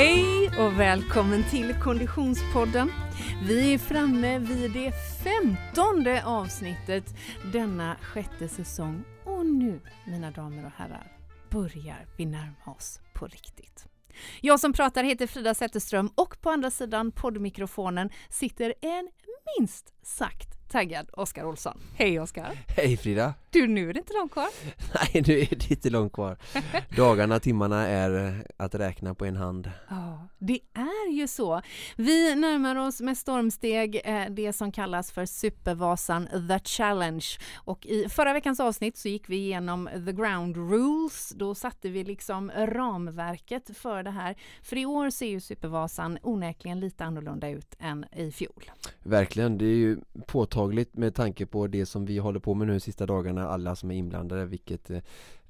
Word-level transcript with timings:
Hej 0.00 0.50
och 0.58 0.80
välkommen 0.80 1.44
till 1.50 1.74
Konditionspodden. 1.74 2.92
Vi 3.42 3.74
är 3.74 3.78
framme 3.78 4.38
vid 4.38 4.72
det 4.72 4.92
femtonde 5.24 6.24
avsnittet 6.24 7.04
denna 7.52 7.96
sjätte 8.02 8.48
säsong 8.48 9.04
och 9.24 9.46
nu, 9.46 9.80
mina 10.06 10.30
damer 10.30 10.64
och 10.66 10.70
herrar, 10.70 11.12
börjar 11.50 12.06
vi 12.16 12.26
närma 12.26 12.72
oss 12.76 13.00
på 13.14 13.26
riktigt. 13.26 13.86
Jag 14.40 14.60
som 14.60 14.72
pratar 14.72 15.04
heter 15.04 15.26
Frida 15.26 15.54
Zetterström 15.54 16.10
och 16.14 16.40
på 16.40 16.50
andra 16.50 16.70
sidan 16.70 17.12
poddmikrofonen 17.12 18.10
sitter 18.28 18.74
en 18.80 19.10
minst 19.58 19.94
sagt 20.02 20.59
taggad 20.70 21.10
Oskar 21.12 21.44
Olsson. 21.44 21.80
Hej 21.94 22.20
Oskar! 22.20 22.58
Hej 22.76 22.96
Frida! 22.96 23.34
Du, 23.52 23.66
nu 23.66 23.90
är 23.90 23.94
det 23.94 23.98
inte 23.98 24.12
långt 24.12 24.32
kvar. 24.32 24.48
Nej, 24.94 25.24
nu 25.26 25.38
är 25.40 25.48
det 25.50 25.70
inte 25.70 25.90
långt 25.90 26.12
kvar. 26.12 26.36
Dagarna, 26.96 27.40
timmarna 27.40 27.86
är 27.86 28.42
att 28.56 28.74
räkna 28.74 29.14
på 29.14 29.24
en 29.24 29.36
hand. 29.36 29.70
Ja, 29.88 30.28
det 30.38 30.60
är 30.74 31.12
ju 31.12 31.28
så. 31.28 31.62
Vi 31.96 32.34
närmar 32.34 32.76
oss 32.76 33.00
med 33.00 33.18
stormsteg 33.18 34.00
eh, 34.04 34.24
det 34.30 34.52
som 34.52 34.72
kallas 34.72 35.12
för 35.12 35.26
Supervasan 35.26 36.28
The 36.48 36.58
Challenge. 36.64 37.26
Och 37.54 37.86
i 37.86 38.08
förra 38.08 38.32
veckans 38.32 38.60
avsnitt 38.60 38.96
så 38.96 39.08
gick 39.08 39.28
vi 39.28 39.36
igenom 39.36 39.88
The 40.06 40.12
Ground 40.12 40.56
Rules. 40.56 41.32
Då 41.36 41.54
satte 41.54 41.88
vi 41.88 42.04
liksom 42.04 42.50
ramverket 42.56 43.76
för 43.76 44.02
det 44.02 44.10
här. 44.10 44.36
För 44.62 44.76
i 44.76 44.86
år 44.86 45.10
ser 45.10 45.26
ju 45.26 45.40
Supervasan 45.40 46.18
onekligen 46.22 46.80
lite 46.80 47.04
annorlunda 47.04 47.48
ut 47.48 47.74
än 47.78 48.04
i 48.16 48.32
fjol. 48.32 48.70
Verkligen, 49.02 49.58
det 49.58 49.64
är 49.64 49.76
ju 49.76 49.98
påtagligt 50.26 50.59
med 50.92 51.14
tanke 51.14 51.46
på 51.46 51.66
det 51.66 51.86
som 51.86 52.06
vi 52.06 52.18
håller 52.18 52.40
på 52.40 52.54
med 52.54 52.66
nu 52.66 52.72
de 52.72 52.80
sista 52.80 53.06
dagarna, 53.06 53.48
alla 53.48 53.76
som 53.76 53.90
är 53.90 53.94
inblandade, 53.94 54.44
vilket 54.46 54.90
eh, 54.90 55.00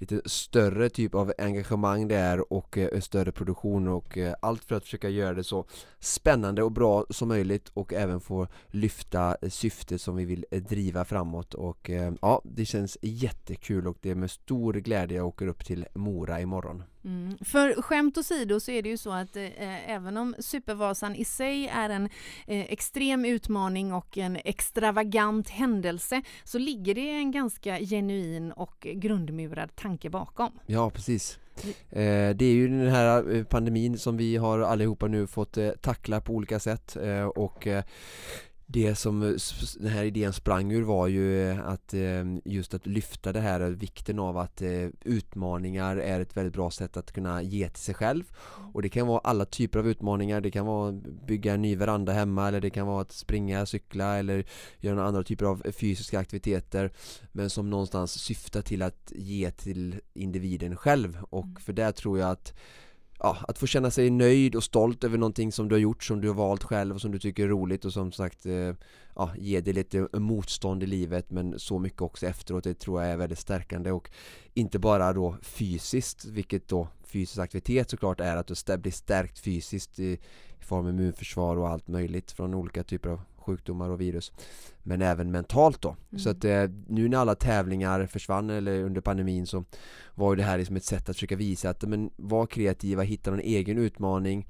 lite 0.00 0.20
större 0.24 0.88
typ 0.88 1.14
av 1.14 1.32
engagemang 1.38 2.08
det 2.08 2.16
är 2.16 2.52
och 2.52 2.78
eh, 2.78 3.00
större 3.00 3.32
produktion 3.32 3.88
och 3.88 4.18
eh, 4.18 4.34
allt 4.42 4.64
för 4.64 4.74
att 4.74 4.84
försöka 4.84 5.08
göra 5.08 5.34
det 5.34 5.44
så 5.44 5.64
spännande 5.98 6.62
och 6.62 6.72
bra 6.72 7.06
som 7.10 7.28
möjligt 7.28 7.68
och 7.74 7.92
även 7.92 8.20
få 8.20 8.46
lyfta 8.66 9.36
eh, 9.42 9.48
syftet 9.48 10.00
som 10.00 10.16
vi 10.16 10.24
vill 10.24 10.46
eh, 10.50 10.62
driva 10.62 11.04
framåt 11.04 11.54
och 11.54 11.90
eh, 11.90 12.12
ja, 12.22 12.42
det 12.44 12.64
känns 12.64 12.98
jättekul 13.02 13.88
och 13.88 13.98
det 14.00 14.10
är 14.10 14.14
med 14.14 14.30
stor 14.30 14.72
glädje 14.72 15.16
jag 15.16 15.26
åker 15.26 15.46
upp 15.46 15.64
till 15.64 15.86
Mora 15.94 16.40
imorgon. 16.40 16.82
Mm. 17.04 17.38
För 17.40 17.82
skämt 17.82 18.18
åsido 18.18 18.60
så 18.60 18.70
är 18.70 18.82
det 18.82 18.88
ju 18.88 18.96
så 18.96 19.12
att 19.12 19.36
eh, 19.36 19.90
även 19.90 20.16
om 20.16 20.34
Supervasan 20.38 21.14
i 21.14 21.24
sig 21.24 21.68
är 21.68 21.90
en 21.90 22.04
eh, 22.46 22.72
extrem 22.72 23.24
utmaning 23.24 23.92
och 23.92 24.18
en 24.18 24.38
extravagant 24.44 25.48
händelse 25.48 26.22
så 26.44 26.58
ligger 26.58 26.94
det 26.94 27.10
en 27.10 27.30
ganska 27.30 27.78
genuin 27.78 28.52
och 28.52 28.86
grundmurad 28.94 29.76
tanke 29.76 30.10
bakom. 30.10 30.52
Ja, 30.66 30.90
precis. 30.90 31.38
Eh, 31.90 32.30
det 32.36 32.44
är 32.44 32.52
ju 32.52 32.68
den 32.68 32.88
här 32.88 33.34
eh, 33.36 33.44
pandemin 33.44 33.98
som 33.98 34.16
vi 34.16 34.36
har 34.36 34.58
allihopa 34.58 35.06
nu 35.06 35.26
fått 35.26 35.56
eh, 35.56 35.70
tackla 35.70 36.20
på 36.20 36.32
olika 36.32 36.60
sätt 36.60 36.96
eh, 36.96 37.24
och 37.24 37.66
det 38.72 38.94
som 38.94 39.22
eh, 39.22 39.34
den 39.78 39.90
här 39.90 40.04
idén 40.04 40.32
sprang 40.32 40.72
ur 40.72 40.82
var 40.82 41.06
ju 41.06 41.50
eh, 41.50 41.68
att 41.68 41.94
eh, 41.94 42.24
just 42.44 42.74
att 42.74 42.86
lyfta 42.86 43.32
det 43.32 43.40
här 43.40 43.60
vikten 43.60 44.18
av 44.18 44.38
att 44.38 44.62
utmaningar 45.04 45.96
är 45.96 46.20
ett 46.20 46.36
väldigt 46.36 46.54
bra 46.54 46.70
sätt 46.70 46.96
att 46.96 47.12
kunna 47.12 47.42
ge 47.42 47.68
till 47.68 47.82
sig 47.82 47.94
själv. 47.94 48.24
Och 48.72 48.82
det 48.82 48.88
kan 48.88 49.06
vara 49.06 49.18
alla 49.18 49.44
typer 49.44 49.78
av 49.78 49.88
utmaningar. 49.88 50.40
Det 50.40 50.50
kan 50.50 50.66
vara 50.66 50.92
bygga 51.26 51.54
en 51.54 51.62
ny 51.62 51.76
veranda 51.76 52.12
hemma 52.12 52.48
eller 52.48 52.60
det 52.60 52.70
kan 52.70 52.86
vara 52.86 53.02
att 53.02 53.12
springa, 53.12 53.66
cykla 53.66 54.18
eller 54.18 54.44
göra 54.78 55.04
andra 55.04 55.22
typer 55.22 55.46
av 55.46 55.62
fysiska 55.72 56.18
aktiviteter 56.18 56.92
men 57.32 57.50
som 57.50 57.70
någonstans 57.70 58.12
syftar 58.12 58.62
till 58.62 58.82
att 58.82 59.12
ge 59.14 59.50
till 59.50 60.00
individen 60.14 60.76
själv. 60.76 61.18
Och 61.30 61.44
mm. 61.44 61.56
för 61.56 61.72
det 61.72 61.92
tror 61.92 62.18
jag 62.18 62.30
att 62.30 62.54
ja, 63.20 63.36
att 63.48 63.58
få 63.58 63.66
känna 63.66 63.90
sig 63.90 64.10
nöjd 64.10 64.54
och 64.54 64.64
stolt 64.64 65.04
över 65.04 65.18
någonting 65.18 65.52
som 65.52 65.68
du 65.68 65.74
har 65.74 65.80
gjort, 65.80 66.04
som 66.04 66.20
du 66.20 66.28
har 66.28 66.34
valt 66.34 66.64
själv 66.64 66.94
och 66.94 67.00
som 67.00 67.12
du 67.12 67.18
tycker 67.18 67.44
är 67.44 67.48
roligt 67.48 67.84
och 67.84 67.92
som 67.92 68.12
sagt 68.12 68.46
eh, 68.46 68.74
ja, 69.14 69.30
ge 69.38 69.60
dig 69.60 69.74
lite 69.74 70.08
motstånd 70.12 70.82
i 70.82 70.86
livet 70.86 71.30
men 71.30 71.58
så 71.58 71.78
mycket 71.78 72.02
också 72.02 72.26
efteråt, 72.26 72.64
det 72.64 72.74
tror 72.74 73.02
jag 73.02 73.12
är 73.12 73.16
väldigt 73.16 73.38
stärkande 73.38 73.90
och 73.90 74.10
inte 74.54 74.78
bara 74.78 75.12
då 75.12 75.36
fysiskt, 75.42 76.24
vilket 76.24 76.68
då 76.68 76.88
fysisk 77.04 77.38
aktivitet 77.38 77.90
såklart 77.90 78.20
är 78.20 78.36
att 78.36 78.46
du 78.46 78.76
blir 78.76 78.92
stärkt 78.92 79.38
fysiskt 79.38 79.98
i, 79.98 80.18
i 80.60 80.64
form 80.64 80.86
av 80.86 80.90
immunförsvar 80.90 81.56
och 81.56 81.68
allt 81.68 81.88
möjligt 81.88 82.32
från 82.32 82.54
olika 82.54 82.84
typer 82.84 83.08
av 83.08 83.20
sjukdomar 83.50 83.90
och 83.90 84.00
virus 84.00 84.32
men 84.82 85.02
även 85.02 85.30
mentalt 85.30 85.82
då. 85.82 85.96
Mm. 86.10 86.18
Så 86.18 86.30
att 86.30 86.44
eh, 86.44 86.64
nu 86.88 87.08
när 87.08 87.18
alla 87.18 87.34
tävlingar 87.34 88.06
försvann 88.06 88.50
eller 88.50 88.82
under 88.82 89.00
pandemin 89.00 89.46
så 89.46 89.64
var 90.14 90.36
det 90.36 90.42
här 90.42 90.58
liksom 90.58 90.76
ett 90.76 90.84
sätt 90.84 91.08
att 91.08 91.16
försöka 91.16 91.36
visa 91.36 91.70
att 91.70 91.82
men 91.82 92.10
var 92.16 92.46
kreativa, 92.46 93.02
hitta 93.02 93.30
någon 93.30 93.40
egen 93.40 93.78
utmaning 93.78 94.46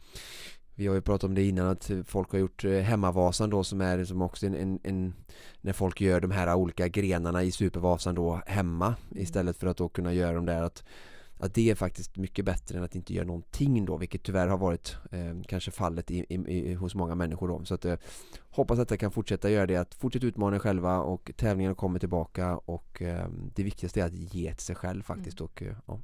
vi 0.80 0.86
har 0.86 0.94
ju 0.94 1.00
pratat 1.00 1.24
om 1.24 1.34
det 1.34 1.42
innan 1.42 1.68
att 1.68 1.90
folk 2.04 2.32
har 2.32 2.38
gjort 2.38 2.64
eh, 2.64 2.72
Hemmavasan 2.72 3.50
då 3.50 3.64
som 3.64 3.80
är 3.80 3.98
liksom 3.98 4.22
också 4.22 4.46
en, 4.46 4.54
en, 4.54 4.80
en, 4.82 5.14
När 5.60 5.72
folk 5.72 6.00
gör 6.00 6.20
de 6.20 6.30
här 6.30 6.54
olika 6.54 6.88
grenarna 6.88 7.42
i 7.42 7.52
Supervasan 7.52 8.14
då 8.14 8.42
hemma 8.46 8.86
mm. 8.86 9.22
istället 9.22 9.56
för 9.56 9.66
att 9.66 9.76
då 9.76 9.88
kunna 9.88 10.12
göra 10.12 10.32
de 10.32 10.46
där 10.46 10.62
att 10.62 10.84
att 11.40 11.54
det 11.54 11.70
är 11.70 11.74
faktiskt 11.74 12.16
mycket 12.16 12.44
bättre 12.44 12.78
än 12.78 12.84
att 12.84 12.94
inte 12.94 13.14
göra 13.14 13.26
någonting 13.26 13.84
då 13.84 13.96
vilket 13.96 14.22
tyvärr 14.22 14.48
har 14.48 14.58
varit 14.58 14.96
eh, 15.10 15.42
kanske 15.48 15.70
fallet 15.70 16.10
i, 16.10 16.26
i, 16.28 16.34
i, 16.34 16.74
hos 16.74 16.94
många 16.94 17.14
människor 17.14 17.48
då 17.48 17.64
så 17.64 17.74
att 17.74 17.84
eh, 17.84 17.96
hoppas 18.50 18.78
att 18.78 18.90
jag 18.90 19.00
kan 19.00 19.10
fortsätta 19.10 19.50
göra 19.50 19.66
det 19.66 19.76
att 19.76 19.94
fortsätta 19.94 20.26
utmana 20.26 20.58
själva 20.58 20.98
och 20.98 21.30
tävlingarna 21.36 21.74
kommer 21.74 21.98
tillbaka 21.98 22.56
och 22.56 23.02
eh, 23.02 23.28
det 23.54 23.62
viktigaste 23.62 24.00
är 24.00 24.04
att 24.06 24.14
ge 24.14 24.54
till 24.54 24.64
sig 24.66 24.76
själv 24.76 25.02
faktiskt 25.02 25.40
mm. 25.40 25.50
och 25.50 25.62
eh, 25.62 25.74
ja. 25.86 26.00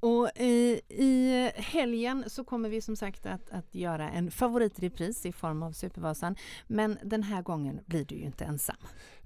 Och 0.00 0.30
i, 0.36 0.80
i 0.88 1.50
helgen 1.54 2.24
så 2.26 2.44
kommer 2.44 2.68
vi 2.68 2.80
som 2.80 2.96
sagt 2.96 3.26
att, 3.26 3.50
att 3.50 3.74
göra 3.74 4.10
en 4.10 4.30
favoritrepris 4.30 5.26
i 5.26 5.32
form 5.32 5.62
av 5.62 5.72
Supervasan. 5.72 6.36
Men 6.66 6.98
den 7.02 7.22
här 7.22 7.42
gången 7.42 7.80
blir 7.86 8.04
du 8.04 8.14
ju 8.14 8.24
inte 8.24 8.44
ensam. 8.44 8.76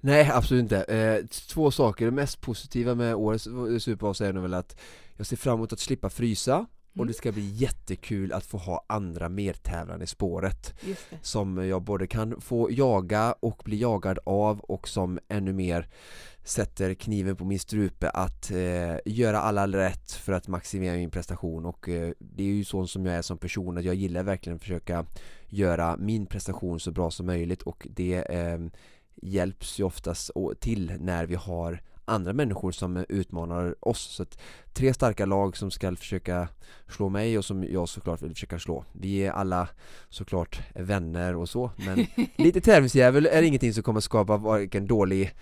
Nej, 0.01 0.31
absolut 0.33 0.61
inte. 0.61 0.83
Eh, 0.83 1.25
två 1.25 1.71
saker. 1.71 2.05
Det 2.05 2.11
mest 2.11 2.41
positiva 2.41 2.95
med 2.95 3.15
årets 3.15 3.43
Supervasa 3.79 4.27
är 4.27 4.33
nog 4.33 4.43
väl 4.43 4.53
att 4.53 4.79
jag 5.17 5.25
ser 5.25 5.37
fram 5.37 5.55
emot 5.55 5.73
att 5.73 5.79
slippa 5.79 6.09
frysa 6.09 6.65
och 6.95 7.05
det 7.05 7.11
mm. 7.11 7.13
ska 7.13 7.31
bli 7.31 7.49
jättekul 7.55 8.33
att 8.33 8.45
få 8.45 8.57
ha 8.57 8.85
andra 8.87 9.29
medtävlande 9.29 10.03
i 10.03 10.07
spåret. 10.07 10.73
Som 11.21 11.67
jag 11.67 11.81
både 11.81 12.07
kan 12.07 12.41
få 12.41 12.71
jaga 12.71 13.35
och 13.39 13.61
bli 13.65 13.81
jagad 13.81 14.19
av 14.25 14.59
och 14.59 14.87
som 14.87 15.19
ännu 15.27 15.53
mer 15.53 15.87
sätter 16.43 16.93
kniven 16.93 17.35
på 17.35 17.45
min 17.45 17.59
strupe 17.59 18.09
att 18.09 18.51
eh, 18.51 18.95
göra 19.05 19.39
alla 19.39 19.67
rätt 19.67 20.11
för 20.11 20.33
att 20.33 20.47
maximera 20.47 20.95
min 20.95 21.11
prestation. 21.11 21.65
Och 21.65 21.89
eh, 21.89 22.11
det 22.19 22.43
är 22.43 22.47
ju 22.47 22.63
så 22.63 22.87
som 22.87 23.05
jag 23.05 23.15
är 23.15 23.21
som 23.21 23.37
person 23.37 23.77
att 23.77 23.83
jag 23.83 23.95
gillar 23.95 24.23
verkligen 24.23 24.55
att 24.55 24.61
försöka 24.61 25.05
göra 25.47 25.97
min 25.97 26.25
prestation 26.25 26.79
så 26.79 26.91
bra 26.91 27.11
som 27.11 27.25
möjligt. 27.25 27.61
Och 27.61 27.87
det 27.91 28.15
eh, 28.15 28.59
hjälps 29.15 29.79
ju 29.79 29.83
oftast 29.83 30.31
till 30.59 30.93
när 30.99 31.25
vi 31.25 31.35
har 31.35 31.81
andra 32.05 32.33
människor 32.33 32.71
som 32.71 33.05
utmanar 33.09 33.75
oss. 33.79 34.01
Så 34.01 34.23
att 34.23 34.37
tre 34.73 34.93
starka 34.93 35.25
lag 35.25 35.57
som 35.57 35.71
ska 35.71 35.95
försöka 35.95 36.47
slå 36.89 37.09
mig 37.09 37.37
och 37.37 37.45
som 37.45 37.63
jag 37.63 37.89
såklart 37.89 38.21
vill 38.21 38.33
försöka 38.33 38.59
slå. 38.59 38.85
Vi 38.91 39.25
är 39.25 39.31
alla 39.31 39.67
såklart 40.09 40.61
vänner 40.75 41.35
och 41.35 41.49
så 41.49 41.71
men 41.75 42.07
lite 42.35 42.61
tävlingsdjävul 42.61 43.25
är 43.25 43.41
ingenting 43.41 43.73
som 43.73 43.83
kommer 43.83 43.99
skapa 43.99 44.37
varken 44.37 44.87
dålig 44.87 45.33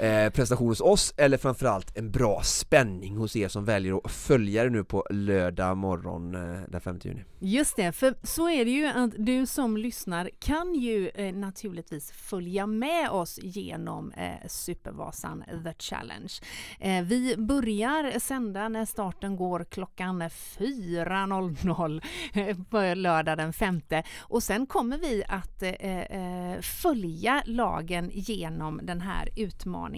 eh, 0.00 0.30
prestation 0.30 0.68
hos 0.68 0.80
oss 0.80 1.14
eller 1.16 1.36
framförallt 1.36 1.96
en 1.96 2.10
bra 2.10 2.42
spänning 2.42 3.16
hos 3.16 3.36
er 3.36 3.48
som 3.48 3.64
väljer 3.64 4.00
att 4.04 4.10
följa 4.10 4.64
det 4.64 4.70
nu 4.70 4.84
på 4.84 5.06
lördag 5.10 5.76
morgon 5.76 6.34
eh, 6.34 6.60
den 6.68 6.80
5 6.80 6.98
juni 7.02 7.24
Just 7.38 7.76
det, 7.76 7.92
för 7.92 8.14
så 8.22 8.48
är 8.48 8.64
det 8.64 8.70
ju 8.70 8.86
att 8.86 9.10
du 9.16 9.46
som 9.46 9.76
lyssnar 9.76 10.30
kan 10.38 10.74
ju 10.74 11.08
eh, 11.08 11.34
naturligtvis 11.34 12.12
följa 12.12 12.66
med 12.66 13.10
oss 13.10 13.38
genom 13.42 14.12
eh, 14.12 14.48
Supervasan 14.48 15.44
The 15.64 15.74
Challenge. 15.78 16.32
Eh, 16.80 17.04
vi 17.04 17.36
börjar 17.36 18.18
sända 18.18 18.68
när 18.68 18.84
starten 18.84 19.36
går 19.36 19.64
klockan 19.64 20.22
4.00 20.22 22.02
eh, 22.32 22.56
på 22.70 22.94
lördag 22.94 23.38
den 23.38 23.52
5 23.52 23.80
och 24.18 24.42
sen 24.42 24.66
kommer 24.66 24.98
vi 24.98 25.24
att 25.28 25.62
eh, 25.62 25.70
eh, 25.70 26.60
följa 26.60 27.42
lagen 27.46 28.10
genom 28.12 28.80
den 28.82 29.00
här 29.00 29.28
utmaningen. 29.36 29.89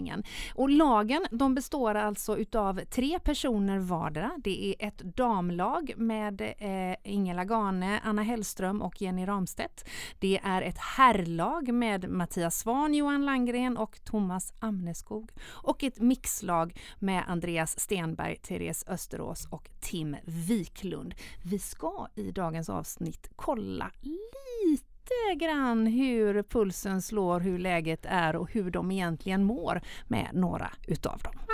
Och 0.55 0.71
lagen 0.71 1.27
de 1.31 1.55
består 1.55 1.94
alltså 1.94 2.39
utav 2.39 2.81
tre 2.85 3.19
personer 3.19 3.79
vardera. 3.79 4.31
Det 4.44 4.67
är 4.67 4.89
ett 4.89 4.99
damlag 4.99 5.93
med 5.97 6.41
eh, 6.41 6.97
Ingela 7.05 7.44
Gane, 7.44 8.00
Anna 8.05 8.23
Hellström 8.23 8.83
och 8.83 9.03
Jenny 9.03 9.27
Ramstedt. 9.27 9.89
Det 10.19 10.41
är 10.44 10.62
ett 10.62 10.79
herrlag 10.79 11.75
med 11.75 12.11
Mattias 12.11 12.59
Svan, 12.59 12.94
Johan 12.94 13.25
Langgren 13.25 13.77
och 13.77 14.05
Thomas 14.05 14.53
Amneskog 14.59 15.31
och 15.49 15.85
ett 15.85 16.00
mixlag 16.00 16.81
med 16.99 17.25
Andreas 17.27 17.81
Stenberg, 17.81 18.37
Therese 18.37 18.85
Österås 18.89 19.47
och 19.50 19.71
Tim 19.81 20.17
Wiklund. 20.25 21.15
Vi 21.44 21.59
ska 21.59 22.06
i 22.15 22.31
dagens 22.31 22.69
avsnitt 22.69 23.31
kolla 23.37 23.91
lite 24.03 24.92
lite 25.02 25.44
grann 25.44 25.87
hur 25.87 26.43
pulsen 26.43 27.02
slår, 27.02 27.40
hur 27.40 27.58
läget 27.58 28.06
är 28.08 28.37
och 28.37 28.52
hur 28.52 28.70
de 28.70 28.90
egentligen 28.90 29.44
mår 29.44 29.81
med 30.08 30.28
några 30.32 30.70
utav 30.88 31.19
dem. 31.19 31.51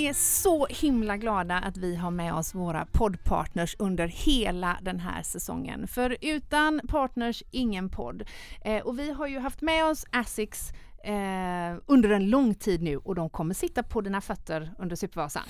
Vi 0.00 0.06
är 0.06 0.12
så 0.12 0.66
himla 0.66 1.16
glada 1.16 1.58
att 1.58 1.76
vi 1.76 1.96
har 1.96 2.10
med 2.10 2.34
oss 2.34 2.54
våra 2.54 2.86
poddpartners 2.92 3.76
under 3.78 4.06
hela 4.06 4.78
den 4.82 5.00
här 5.00 5.22
säsongen. 5.22 5.88
För 5.88 6.16
utan 6.20 6.80
partners, 6.88 7.42
ingen 7.50 7.88
podd. 7.88 8.22
Eh, 8.64 8.78
och 8.78 8.98
vi 8.98 9.10
har 9.10 9.26
ju 9.26 9.38
haft 9.38 9.60
med 9.60 9.84
oss 9.84 10.04
Asics 10.12 10.72
eh, 11.04 11.82
under 11.86 12.10
en 12.10 12.30
lång 12.30 12.54
tid 12.54 12.82
nu 12.82 12.96
och 12.96 13.14
de 13.14 13.30
kommer 13.30 13.54
sitta 13.54 13.82
på 13.82 14.00
dina 14.00 14.20
fötter 14.20 14.70
under 14.78 14.96
Supervasan. 14.96 15.42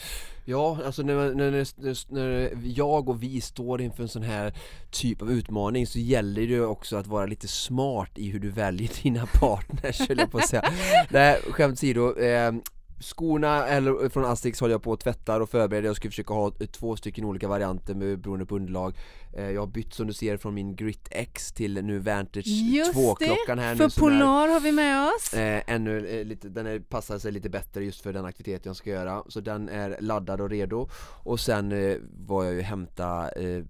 Ja, 0.45 0.79
alltså 0.87 1.03
när, 1.03 1.15
när, 1.15 1.51
när, 1.51 2.15
när, 2.15 2.59
jag 2.65 3.09
och 3.09 3.23
vi 3.23 3.41
står 3.41 3.81
inför 3.81 4.03
en 4.03 4.09
sån 4.09 4.23
här 4.23 4.55
typ 4.91 5.23
av 5.23 5.33
utmaning 5.33 5.87
så 5.87 5.99
gäller 5.99 6.47
det 6.47 6.61
också 6.61 6.97
att 6.97 7.07
vara 7.07 7.27
lite 7.27 7.49
smart 7.49 8.19
i 8.19 8.31
hur 8.31 8.41
du 8.41 8.51
väljer 8.51 9.03
dina 9.03 9.27
partners, 9.41 10.09
höll 10.09 10.19
jag 10.19 10.31
på 10.31 10.39
att 10.39 10.49
säga. 10.49 10.73
Nej, 11.11 11.41
skämt 11.51 11.73
åsido. 11.73 12.19
Eh, 12.19 12.53
Skorna 13.01 13.67
eller 13.67 14.09
från 14.09 14.25
Asterix 14.25 14.61
håller 14.61 14.75
jag 14.75 14.83
på 14.83 14.93
att 14.93 15.01
tvättar 15.01 15.41
och 15.41 15.51
förbereder, 15.51 15.89
jag 15.89 15.97
ska 15.97 16.09
försöka 16.09 16.35
ha 16.35 16.51
två 16.73 16.97
stycken 16.97 17.25
olika 17.25 17.49
varianter 17.49 17.95
med, 17.95 18.19
beroende 18.21 18.47
på 18.47 18.57
underlag. 18.57 18.95
Eh, 19.37 19.51
Jag 19.51 19.61
har 19.63 19.67
bytt 19.67 19.95
som 19.95 20.07
du 20.07 20.13
ser 20.13 20.37
från 20.37 20.55
min 20.55 20.77
Grit 20.77 21.09
X 21.11 21.53
till 21.53 21.85
nu 21.85 21.99
Vantage 21.99 22.47
2-klockan 22.95 23.59
här 23.59 23.77
för 23.77 23.85
nu 23.85 23.91
för 23.91 24.01
Polar 24.01 24.49
är, 24.49 24.53
har 24.53 24.61
vi 24.61 24.73
med 24.73 25.09
oss. 25.09 25.35
Eh, 25.35 25.63
Ännu 25.67 26.07
eh, 26.07 26.25
lite, 26.25 26.49
den 26.49 26.67
är, 26.67 26.79
passar 26.79 27.19
sig 27.19 27.33
lite 27.33 27.51
bättre 27.51 27.85
just 27.85 28.01
för 28.01 28.13
den 28.13 28.25
aktivitet 28.25 28.67
jag 28.67 28.77
ska 28.77 28.91
göra. 28.91 29.23
Så 29.29 29.41
den 29.41 29.69
är 29.69 29.97
laddad 30.01 30.41
och 30.41 30.51
redo. 30.51 30.89
Och 31.23 31.41
sen 31.41 31.73
eh, 31.73 31.97
var 32.27 32.45
jag 32.45 32.55
ju 32.55 32.61
hämta 32.61 33.29
eh, 33.31 33.65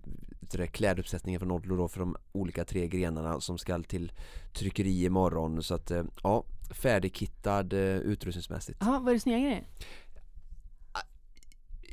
kläduppsättningen 0.73 1.41
från 1.41 1.51
Odlo 1.51 1.77
då 1.77 1.89
för 1.89 2.01
de 2.01 2.17
olika 2.33 2.65
tre 2.65 2.89
grenarna 2.89 3.41
som 3.41 3.59
ska 3.59 3.83
till 3.83 4.13
tryckeri 4.53 5.05
imorgon. 5.05 5.63
Så 5.63 5.75
att 5.75 5.91
eh, 5.91 6.03
ja 6.23 6.45
färdigkittad 6.71 7.73
eh, 7.73 7.79
utrustningsmässigt. 7.79 8.79
Ja, 8.81 9.09
är 9.09 9.13
det 9.15 9.21
snygga 9.21 9.39
grejer? 9.39 9.65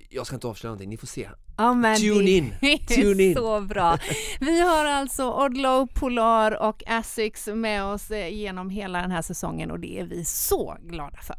Jag 0.09 0.25
ska 0.27 0.35
inte 0.35 0.47
avslöja 0.47 0.69
någonting, 0.69 0.89
ni 0.89 0.97
får 0.97 1.07
se. 1.07 1.29
Ja, 1.57 1.74
men 1.74 1.97
Tune 1.97 2.29
in! 2.29 2.53
Tune 2.88 3.24
in! 3.24 3.35
så 3.35 3.62
bra! 3.62 3.97
Vi 4.39 4.62
har 4.62 4.85
alltså 4.85 5.45
Odlo, 5.45 5.88
Polar 5.88 6.62
och 6.63 6.83
Asics 6.88 7.47
med 7.47 7.83
oss 7.83 8.12
eh, 8.12 8.33
genom 8.33 8.69
hela 8.69 9.01
den 9.01 9.12
här 9.12 9.21
säsongen 9.21 9.71
och 9.71 9.79
det 9.79 10.00
är 10.00 10.06
vi 10.06 10.25
så 10.25 10.77
glada 10.81 11.18
för. 11.21 11.35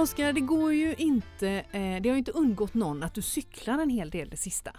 Oskar, 0.00 0.32
det 0.32 0.40
går 0.40 0.72
ju 0.72 0.94
inte, 0.94 1.48
eh, 1.48 2.02
det 2.02 2.08
har 2.08 2.14
ju 2.14 2.18
inte 2.18 2.32
undgått 2.32 2.74
någon 2.74 3.02
att 3.02 3.14
du 3.14 3.22
cyklar 3.22 3.78
en 3.78 3.90
hel 3.90 4.10
del 4.10 4.30
det 4.30 4.36
sista. 4.36 4.72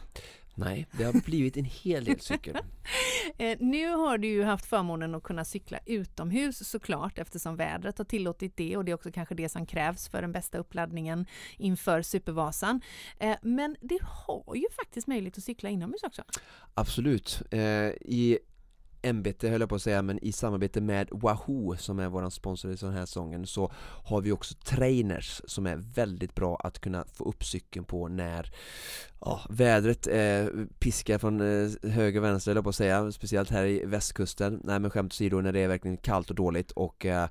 Nej, 0.56 0.88
det 0.92 1.04
har 1.04 1.14
blivit 1.26 1.58
en 1.58 1.66
hel 1.66 2.04
del 2.06 2.20
cykel. 2.20 2.58
eh, 3.38 3.58
nu 3.60 3.90
har 3.90 4.18
du 4.18 4.28
ju 4.28 4.44
haft 4.44 4.66
förmånen 4.66 5.16
att 5.16 5.24
kunna 5.24 5.46
cykla 5.46 5.80
utomhus 5.86 6.70
såklart 6.70 7.20
eftersom 7.20 7.56
vädret 7.56 7.98
har 7.98 8.06
tillåtit 8.06 8.58
det 8.58 8.78
och 8.78 8.86
det 8.86 8.92
är 8.92 8.94
också 8.96 9.12
kanske 9.12 9.36
det 9.36 9.50
som 9.50 9.66
krävs 9.66 10.10
för 10.10 10.22
den 10.22 10.32
bästa 10.32 10.58
uppladdningen 10.58 11.26
inför 11.58 12.02
Supervasan. 12.02 12.82
Eh, 13.20 13.36
men 13.42 13.76
det 13.82 14.00
har 14.04 14.56
ju 14.56 14.66
faktiskt 14.76 15.08
möjlighet 15.08 15.38
att 15.38 15.44
cykla 15.44 15.70
inomhus 15.70 16.04
också. 16.04 16.24
Absolut. 16.74 17.42
I 18.02 18.40
ämbete 19.02 19.50
höll 19.50 19.60
jag 19.60 19.70
på 19.70 19.76
att 19.76 19.82
säga, 19.82 20.02
men 20.02 20.20
i 20.24 20.32
samarbete 20.32 20.82
med 20.82 21.08
Wahoo 21.12 21.76
som 21.78 22.00
är 22.00 22.10
våran 22.10 22.32
sponsor 22.32 22.72
i 22.72 22.76
den 22.76 22.94
här 22.94 23.06
säsongen 23.06 23.48
så 23.48 23.72
har 24.04 24.22
vi 24.22 24.32
också 24.32 24.56
trainers 24.56 25.42
som 25.46 25.66
är 25.68 25.76
väldigt 25.76 26.36
bra 26.36 26.56
att 26.56 26.80
kunna 26.80 27.06
få 27.14 27.24
upp 27.24 27.46
cykeln 27.46 27.86
på 27.86 28.08
när 28.08 28.52
ja, 29.22 29.42
vädret 29.50 30.08
eh, 30.08 30.46
piskar 30.80 31.18
från 31.18 31.42
eh, 31.42 31.92
höger 31.92 32.20
och 32.20 32.26
vänster 32.26 32.52
höll 32.52 32.58
jag 32.58 32.64
på 32.64 32.70
att 32.70 32.76
säga, 32.76 33.12
speciellt 33.12 33.50
här 33.50 33.66
i 33.66 33.86
västkusten. 33.86 34.62
Nej 34.64 34.80
men 34.80 34.92
skämt 34.92 35.14
åsido 35.14 35.42
när 35.42 35.52
det 35.52 35.60
är 35.60 35.68
verkligen 35.68 35.98
kallt 35.98 36.30
och 36.30 36.36
dåligt 36.36 36.72
och 36.72 37.06
eh, 37.06 37.30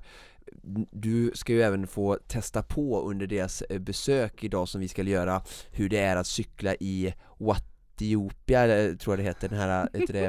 du 0.91 1.31
ska 1.33 1.53
ju 1.53 1.61
även 1.61 1.87
få 1.87 2.17
testa 2.27 2.63
på 2.63 3.01
under 3.01 3.27
deras 3.27 3.61
eh, 3.61 3.79
besök 3.79 4.43
idag 4.43 4.69
som 4.69 4.81
vi 4.81 4.87
ska 4.87 5.03
göra 5.03 5.41
hur 5.71 5.89
det 5.89 5.97
är 5.97 6.15
att 6.15 6.27
cykla 6.27 6.75
i 6.75 7.13
What 7.37 7.70
Etiopia, 8.01 8.67
tror 8.95 9.13
jag 9.13 9.19
det 9.19 9.23
heter, 9.23 9.49
den 9.49 9.59
här 9.59 9.89
heter 9.93 10.13
det, 10.13 10.25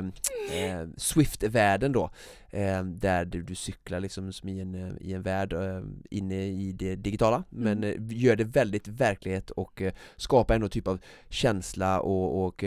eh, 0.59 0.87
Swift-världen 0.97 1.93
då 1.93 2.11
eh, 2.51 2.85
Där 2.85 3.25
du, 3.25 3.43
du, 3.43 3.55
cyklar 3.55 4.01
liksom 4.01 4.33
som 4.33 4.49
i 4.49 4.61
en, 4.61 4.75
eh, 4.75 4.93
i 5.01 5.13
en 5.13 5.23
värld 5.23 5.53
eh, 5.53 5.83
inne 6.11 6.47
i 6.47 6.73
det 6.73 6.97
digitala 6.97 7.45
Men 7.51 7.85
mm. 7.85 8.11
Eh, 8.11 8.17
gör 8.19 8.37
det 8.37 8.45
väldigt 8.45 8.89
verklighet 8.89 9.51
och 9.51 9.83
eh, 9.83 9.93
skapar 10.17 10.55
ändå 10.55 10.69
typ 10.69 10.89
av 10.89 11.01
känsla 11.29 12.01
och, 12.01 12.47
och 12.47 12.65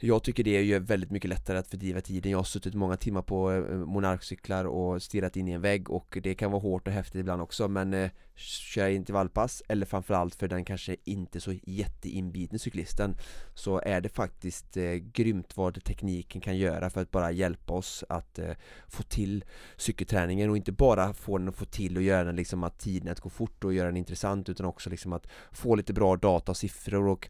jag 0.00 0.22
tycker 0.22 0.44
det 0.44 0.62
gör 0.62 0.80
väldigt 0.80 1.10
mycket 1.10 1.30
lättare 1.30 1.58
att 1.58 1.66
fördriva 1.66 2.00
tiden. 2.00 2.32
Jag 2.32 2.38
har 2.38 2.44
suttit 2.44 2.74
många 2.74 2.96
timmar 2.96 3.22
på 3.22 3.52
eh, 3.52 3.62
monarkcyklar 3.76 4.64
och 4.64 5.02
stirrat 5.02 5.36
in 5.36 5.48
i 5.48 5.52
en 5.52 5.60
vägg 5.60 5.90
och 5.90 6.18
det 6.22 6.34
kan 6.34 6.50
vara 6.50 6.62
hårt 6.62 6.86
och 6.86 6.92
häftigt 6.92 7.20
ibland 7.20 7.42
också 7.42 7.68
men 7.68 7.94
eh, 7.94 8.10
köra 8.40 8.90
intervallpass 8.90 9.62
eller 9.68 9.86
framförallt 9.86 10.34
för 10.34 10.48
den 10.48 10.64
kanske 10.64 10.96
inte 11.04 11.40
så 11.40 11.54
jätteinbitne 11.62 12.58
cyklisten 12.58 13.16
så 13.54 13.80
är 13.80 14.00
det 14.00 14.08
faktiskt 14.08 14.76
eh, 14.76 14.92
grymt 14.92 15.56
vad 15.56 15.84
tekniken 15.84 16.40
kan 16.40 16.58
göra 16.58 16.90
för 16.90 17.02
att 17.02 17.10
bara 17.10 17.32
hjälpa 17.32 17.72
oss 17.72 18.04
att 18.08 18.38
eh, 18.38 18.52
få 18.88 19.02
till 19.02 19.44
cykelträningen 19.76 20.50
och 20.50 20.56
inte 20.56 20.72
bara 20.72 21.14
få 21.14 21.38
den 21.38 21.48
att 21.48 21.56
få 21.56 21.64
till 21.64 21.96
och 21.96 22.02
göra 22.02 22.24
den 22.24 22.36
liksom 22.36 22.64
att 22.64 22.78
tiden 22.78 23.12
att 23.12 23.20
gå 23.20 23.30
fort 23.30 23.64
och 23.64 23.74
göra 23.74 23.86
den 23.86 23.96
intressant 23.96 24.48
utan 24.48 24.66
också 24.66 24.90
liksom 24.90 25.12
att 25.12 25.26
få 25.52 25.74
lite 25.74 25.92
bra 25.92 26.16
data 26.16 26.52
och 26.52 26.56
siffror 26.56 27.08
och 27.08 27.28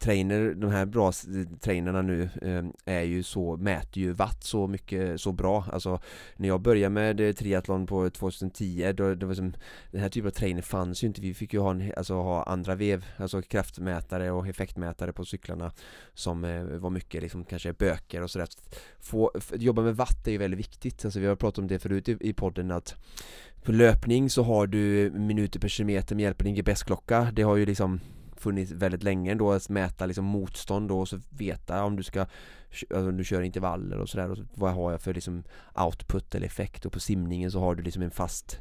trainer, 0.00 0.54
de 0.54 0.70
här 0.70 0.86
bra 0.86 1.12
trainerna 1.60 2.02
nu 2.02 2.28
eh, 2.42 2.94
är 2.94 3.02
ju 3.02 3.22
så, 3.22 3.56
mäter 3.56 4.02
ju 4.02 4.12
watt 4.12 4.44
så 4.44 4.66
mycket, 4.66 5.20
så 5.20 5.32
bra. 5.32 5.64
Alltså 5.72 6.00
när 6.36 6.48
jag 6.48 6.60
började 6.60 6.94
med 6.94 7.20
eh, 7.20 7.32
triathlon 7.32 7.86
på 7.86 8.10
2010 8.10 8.92
då, 8.96 9.14
det 9.14 9.26
var 9.26 9.34
som 9.34 9.54
Den 9.90 10.00
här 10.00 10.08
typen 10.08 10.26
av 10.26 10.32
trainer 10.32 10.62
fanns 10.62 11.04
ju 11.04 11.06
inte, 11.06 11.20
vi 11.20 11.34
fick 11.34 11.52
ju 11.52 11.60
ha, 11.60 11.70
en, 11.70 11.92
alltså, 11.96 12.14
ha 12.14 12.42
andra 12.42 12.74
vev, 12.74 13.04
alltså 13.16 13.42
kraftmätare 13.42 14.30
och 14.30 14.48
effektmätare 14.48 15.12
på 15.12 15.24
cyklarna 15.24 15.72
Som 16.14 16.44
eh, 16.44 16.62
var 16.62 16.90
mycket 16.90 17.22
liksom 17.22 17.44
kanske 17.44 17.72
böcker 17.72 18.22
och 18.22 18.30
sådär. 18.30 18.48
Få, 19.00 19.32
Jobba 19.52 19.82
med 19.82 19.96
watt 19.96 20.26
är 20.26 20.32
ju 20.32 20.38
väldigt 20.38 20.60
viktigt, 20.60 21.04
alltså 21.04 21.20
vi 21.20 21.26
har 21.26 21.36
pratat 21.36 21.58
om 21.58 21.66
det 21.66 21.78
förut 21.78 22.08
i, 22.08 22.16
i 22.20 22.32
podden 22.32 22.70
att 22.70 22.94
på 23.62 23.72
löpning 23.72 24.30
så 24.30 24.42
har 24.42 24.66
du 24.66 25.10
minuter 25.10 25.60
per 25.60 25.68
kilometer 25.68 26.14
med 26.14 26.22
hjälp 26.22 26.40
av 26.40 26.44
din 26.44 26.54
GPS-klocka 26.54 27.30
Det 27.32 27.42
har 27.42 27.56
ju 27.56 27.66
liksom 27.66 28.00
funnits 28.40 28.72
väldigt 28.72 29.02
länge 29.02 29.32
ändå 29.32 29.52
att 29.52 29.68
mäta 29.68 30.06
liksom 30.06 30.24
motstånd 30.24 30.88
då 30.88 31.00
och 31.00 31.08
så 31.08 31.20
veta 31.30 31.84
om 31.84 31.96
du 31.96 32.02
ska 32.02 32.20
alltså 32.20 33.08
om 33.08 33.16
du 33.16 33.24
kör 33.24 33.42
intervaller 33.42 33.98
och 33.98 34.08
sådär 34.08 34.30
och 34.30 34.36
så, 34.36 34.44
vad 34.54 34.72
har 34.72 34.90
jag 34.90 35.00
för 35.00 35.14
liksom 35.14 35.44
output 35.74 36.34
eller 36.34 36.46
effekt? 36.46 36.86
Och 36.86 36.92
på 36.92 37.00
simningen 37.00 37.50
så 37.50 37.60
har 37.60 37.74
du 37.74 37.82
liksom 37.82 38.02
en 38.02 38.10
fast 38.10 38.58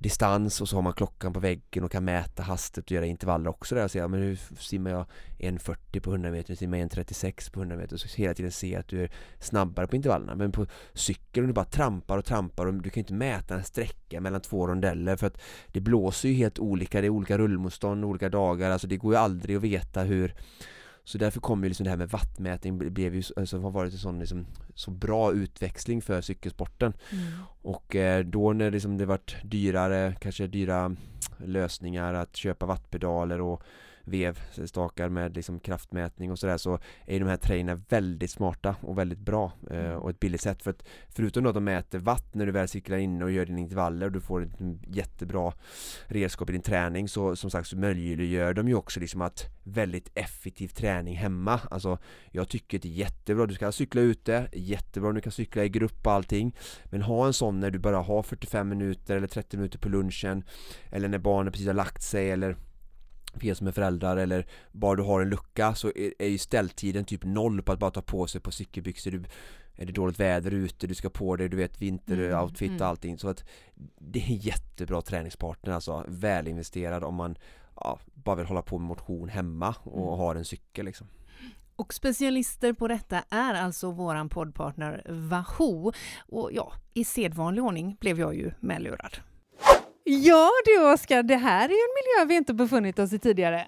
distans 0.00 0.60
och 0.60 0.68
så 0.68 0.76
har 0.76 0.82
man 0.82 0.92
klockan 0.92 1.32
på 1.32 1.40
väggen 1.40 1.84
och 1.84 1.92
kan 1.92 2.04
mäta 2.04 2.42
hastighet 2.42 2.86
och 2.86 2.92
göra 2.92 3.06
intervaller 3.06 3.50
också 3.50 3.74
där. 3.74 3.84
Och 3.84 3.90
säga 3.90 4.08
men 4.08 4.20
hur 4.20 4.38
simmar 4.58 4.90
jag 4.90 5.06
1.40 5.38 6.00
på 6.00 6.10
100 6.10 6.30
meter, 6.30 6.54
simmar 6.54 6.78
jag 6.78 6.88
1.36 6.88 7.52
på 7.52 7.60
100 7.60 7.76
meter? 7.76 7.96
Så 7.96 8.08
hela 8.08 8.34
tiden 8.34 8.52
se 8.52 8.76
att 8.76 8.88
du 8.88 9.02
är 9.02 9.10
snabbare 9.38 9.86
på 9.86 9.96
intervallerna. 9.96 10.34
Men 10.34 10.52
på 10.52 10.66
cykel 10.94 11.42
om 11.42 11.46
du 11.46 11.52
bara 11.52 11.64
trampar 11.64 12.18
och 12.18 12.24
trampar 12.24 12.66
och 12.66 12.74
du 12.74 12.90
kan 12.90 13.00
inte 13.00 13.14
mäta 13.14 13.54
en 13.54 13.64
sträcka 13.64 14.20
mellan 14.20 14.40
två 14.40 14.66
rondeller 14.66 15.16
för 15.16 15.26
att 15.26 15.40
det 15.66 15.80
blåser 15.80 16.28
ju 16.28 16.34
helt 16.34 16.58
olika, 16.58 17.00
det 17.00 17.06
är 17.06 17.10
olika 17.10 17.38
rullmotstånd 17.38 18.04
olika 18.04 18.28
dagar, 18.28 18.70
alltså 18.70 18.86
det 18.86 18.96
går 18.96 19.12
ju 19.12 19.18
aldrig 19.18 19.56
att 19.56 19.62
veta 19.62 20.02
hur 20.02 20.34
så 21.08 21.18
därför 21.18 21.40
kommer 21.40 21.64
ju 21.64 21.68
liksom 21.68 21.84
det 21.84 21.90
här 21.90 21.96
med 21.96 22.08
wattmätning 22.08 22.78
blev 22.78 23.14
ju, 23.14 23.22
alltså 23.36 23.58
har 23.58 23.70
varit 23.70 23.92
en 23.92 23.98
sån 23.98 24.18
liksom, 24.18 24.46
så 24.74 24.90
bra 24.90 25.32
utväxling 25.32 26.02
för 26.02 26.20
cykelsporten 26.20 26.92
mm. 27.12 27.24
Och 27.62 27.96
eh, 27.96 28.24
då 28.24 28.52
när 28.52 28.70
liksom 28.70 28.98
det 28.98 29.06
varit 29.06 29.36
dyrare, 29.42 30.14
kanske 30.20 30.46
dyra 30.46 30.96
lösningar 31.36 32.14
att 32.14 32.36
köpa 32.36 32.66
wattpedaler 32.66 33.40
och 33.40 33.62
vevstakar 34.10 35.08
med 35.08 35.36
liksom 35.36 35.60
kraftmätning 35.60 36.30
och 36.30 36.38
sådär 36.38 36.56
så 36.56 36.78
är 37.06 37.20
de 37.20 37.28
här 37.28 37.36
trainerna 37.36 37.82
väldigt 37.88 38.30
smarta 38.30 38.76
och 38.80 38.98
väldigt 38.98 39.18
bra 39.18 39.52
eh, 39.70 39.78
mm. 39.78 39.98
och 39.98 40.10
ett 40.10 40.20
billigt 40.20 40.40
sätt. 40.40 40.62
För 40.62 40.70
att 40.70 40.84
förutom 41.08 41.46
att 41.46 41.54
de 41.54 41.64
mäter 41.64 41.98
watt 41.98 42.34
när 42.34 42.46
du 42.46 42.52
väl 42.52 42.68
cyklar 42.68 42.96
in 42.96 43.22
och 43.22 43.30
gör 43.30 43.46
dina 43.46 43.58
intervaller 43.58 44.06
och 44.06 44.12
du 44.12 44.20
får 44.20 44.42
ett 44.42 44.58
jättebra 44.86 45.52
redskap 46.06 46.50
i 46.50 46.52
din 46.52 46.62
träning 46.62 47.08
så 47.08 47.36
som 47.36 47.50
sagt 47.50 47.68
så 47.68 47.76
möjliggör 47.76 48.54
de 48.54 48.68
ju 48.68 48.74
också 48.74 49.00
liksom 49.00 49.22
att 49.22 49.46
väldigt 49.62 50.10
effektiv 50.14 50.68
träning 50.68 51.16
hemma. 51.16 51.60
Alltså 51.70 51.98
jag 52.30 52.48
tycker 52.48 52.78
det 52.78 52.88
är 52.88 52.92
jättebra, 52.92 53.46
du 53.46 53.54
ska 53.54 53.72
cykla 53.72 54.00
ute, 54.00 54.48
jättebra 54.52 55.08
om 55.08 55.14
du 55.14 55.20
kan 55.20 55.32
cykla 55.32 55.64
i 55.64 55.68
grupp 55.68 56.06
och 56.06 56.12
allting. 56.12 56.56
Men 56.84 57.02
ha 57.02 57.26
en 57.26 57.32
sån 57.32 57.60
när 57.60 57.70
du 57.70 57.78
bara 57.78 57.98
har 57.98 58.22
45 58.22 58.68
minuter 58.68 59.16
eller 59.16 59.26
30 59.26 59.56
minuter 59.56 59.78
på 59.78 59.88
lunchen 59.88 60.44
eller 60.90 61.08
när 61.08 61.18
barnen 61.18 61.52
precis 61.52 61.66
har 61.66 61.74
lagt 61.74 62.02
sig 62.02 62.30
eller 62.30 62.56
er 63.44 63.54
som 63.54 63.66
är 63.66 63.72
föräldrar 63.72 64.16
eller 64.16 64.46
bara 64.72 64.96
du 64.96 65.02
har 65.02 65.20
en 65.20 65.28
lucka 65.28 65.74
så 65.74 65.88
är, 65.88 66.12
är 66.18 66.28
ju 66.28 66.38
ställtiden 66.38 67.04
typ 67.04 67.24
noll 67.24 67.62
på 67.62 67.72
att 67.72 67.78
bara 67.78 67.90
ta 67.90 68.02
på 68.02 68.26
sig 68.26 68.40
på 68.40 68.50
cykelbyxor 68.50 69.10
du, 69.10 69.24
är 69.78 69.86
det 69.86 69.92
dåligt 69.92 70.20
väder 70.20 70.50
ute, 70.50 70.86
du 70.86 70.94
ska 70.94 71.10
på 71.10 71.36
dig, 71.36 71.48
du 71.48 71.56
vet 71.56 71.82
vinteroutfit 71.82 72.68
mm, 72.68 72.74
och 72.74 72.80
mm. 72.80 72.88
allting 72.88 73.18
så 73.18 73.28
att 73.28 73.44
det 73.98 74.18
är 74.18 74.30
en 74.30 74.36
jättebra 74.36 75.02
träningspartner 75.02 75.74
alltså, 75.74 76.04
välinvesterad 76.08 77.04
om 77.04 77.14
man 77.14 77.38
ja, 77.74 77.98
bara 78.14 78.36
vill 78.36 78.46
hålla 78.46 78.62
på 78.62 78.78
med 78.78 78.88
motion 78.88 79.28
hemma 79.28 79.74
och 79.82 80.06
mm. 80.06 80.18
har 80.18 80.34
en 80.34 80.44
cykel 80.44 80.84
liksom 80.84 81.06
Och 81.76 81.94
specialister 81.94 82.72
på 82.72 82.88
detta 82.88 83.24
är 83.28 83.54
alltså 83.54 83.90
våran 83.90 84.28
poddpartner 84.28 85.06
Wahoo. 85.08 85.92
Och 86.18 86.50
ja, 86.52 86.72
i 86.94 87.04
sedvanlig 87.04 87.64
ordning 87.64 87.96
blev 88.00 88.20
jag 88.20 88.34
ju 88.34 88.52
medlurad. 88.60 89.16
Ja 90.10 90.50
du 90.64 90.92
Oskar, 90.92 91.22
det 91.22 91.36
här 91.36 91.68
är 91.68 91.72
en 91.72 91.94
miljö 91.94 92.28
vi 92.28 92.34
inte 92.34 92.54
befunnit 92.54 92.98
oss 92.98 93.12
i 93.12 93.18
tidigare. 93.18 93.66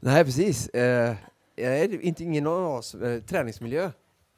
Nej, 0.00 0.24
precis. 0.24 0.68
Eh, 0.68 1.14
är 1.56 2.02
inte 2.02 2.22
ingen 2.22 2.46
av 2.46 2.72
oss 2.72 2.94
eh, 2.94 3.20
träningsmiljö. 3.20 3.90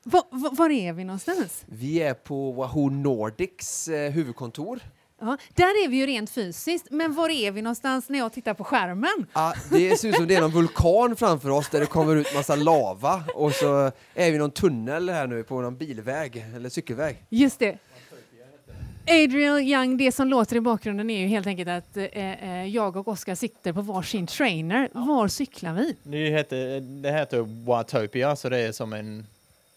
Va, 0.05 0.29
va, 0.31 0.51
var 0.53 0.71
är 0.71 0.93
vi 0.93 1.05
någonstans? 1.05 1.65
Vi 1.67 2.03
är 2.03 2.15
på 2.15 2.53
Wahoo 2.53 2.91
Nordics 2.91 3.89
eh, 3.89 4.13
huvudkontor. 4.13 4.81
Ja, 5.21 5.37
där 5.55 5.85
är 5.85 5.89
vi 5.89 5.97
ju 5.97 6.07
rent 6.07 6.31
fysiskt, 6.31 6.87
men 6.91 7.15
var 7.15 7.29
är 7.29 7.51
vi 7.51 7.63
någonstans 7.63 8.09
när 8.09 8.19
jag 8.19 8.33
tittar 8.33 8.55
på 8.55 8.65
skärmen? 8.65 9.27
Ja, 9.33 9.55
det 9.71 10.01
ser 10.01 10.09
ut 10.09 10.15
som 10.15 10.27
det 10.27 10.35
är 10.35 10.41
någon 10.41 10.51
vulkan 10.51 11.17
framför 11.17 11.51
oss 11.51 11.69
där 11.69 11.81
det 11.81 11.87
kommer 11.87 12.17
ut 12.17 12.35
massa 12.35 12.57
lava 12.57 13.25
och 13.35 13.53
så 13.53 13.93
är 14.15 14.31
vi 14.31 14.35
i 14.35 14.39
någon 14.39 14.51
tunnel 14.51 15.09
här 15.09 15.27
nu 15.27 15.43
på 15.43 15.61
någon 15.61 15.77
bilväg 15.77 16.45
eller 16.57 16.69
cykelväg. 16.69 17.25
Just 17.29 17.59
det. 17.59 17.79
Adriel 19.09 19.59
Young, 19.59 19.97
det 19.97 20.13
som 20.13 20.29
låter 20.29 20.57
i 20.57 20.61
bakgrunden 20.61 21.11
är 21.11 21.21
ju 21.21 21.27
helt 21.27 21.47
enkelt 21.47 21.69
att 21.69 21.97
eh, 21.97 22.05
eh 22.05 22.67
jag 22.67 22.97
och 22.97 23.09
Oskar 23.09 23.35
sitter 23.35 23.73
på 23.73 23.81
varsin 23.81 24.27
trainer. 24.27 24.89
Var 24.93 25.29
cyklar 25.29 25.73
vi? 25.75 25.97
Det 26.03 26.31
heter, 26.31 26.81
det 26.81 27.13
heter 27.13 27.65
Watopia, 27.65 28.37
så 28.37 28.49
det 28.49 28.59
är 28.59 28.73
som 28.73 28.93
en 28.93 29.27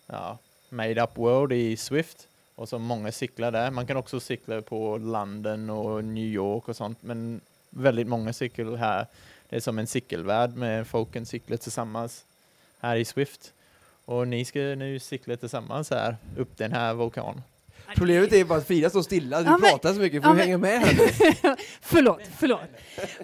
ja, 0.08 0.38
made 0.70 1.04
up 1.04 1.18
world 1.18 1.54
i 1.54 1.78
Swift 1.78 2.28
och 2.56 2.70
så 2.70 2.80
många 2.80 3.12
cyklar 3.12 3.52
där. 3.52 3.72
Man 3.72 3.88
kan 3.88 3.98
också 3.98 4.20
cykla 4.20 4.62
på 4.62 4.98
London 4.98 5.70
och 5.70 6.04
New 6.04 6.26
York 6.26 6.70
och 6.70 6.76
sånt, 6.76 6.98
men 7.02 7.42
väldigt 7.70 8.08
många 8.08 8.34
cyklar 8.34 8.76
här. 8.76 9.06
Det 9.50 9.56
är 9.56 9.60
som 9.60 9.80
en 9.80 9.88
cykelvärld 9.88 10.56
med 10.56 10.88
folken 10.88 11.26
cyklar 11.26 11.58
tillsammans 11.58 12.26
här 12.80 12.96
i 12.96 13.06
Swift. 13.06 13.54
Och 14.06 14.28
ni 14.28 14.46
ska 14.46 14.60
nu 14.60 15.00
cykla 15.00 15.38
tillsammans 15.38 15.90
här 15.90 16.16
upp 16.38 16.58
den 16.58 16.72
här 16.72 16.94
vulkanen. 16.94 17.42
Problemet 17.96 18.34
är 18.34 18.46
bara 18.46 18.60
att 18.60 18.68
Frida 18.68 18.90
står 18.90 19.02
stilla, 19.02 19.40
du 19.40 19.46
ja, 19.46 19.58
men, 19.58 19.70
pratar 19.70 19.94
så 19.94 20.00
mycket, 20.00 20.24
får 20.24 20.38
ja, 20.38 20.44
hänga 20.44 20.58
med 20.58 20.84
förlåt, 21.82 22.22
förlåt. 22.40 22.62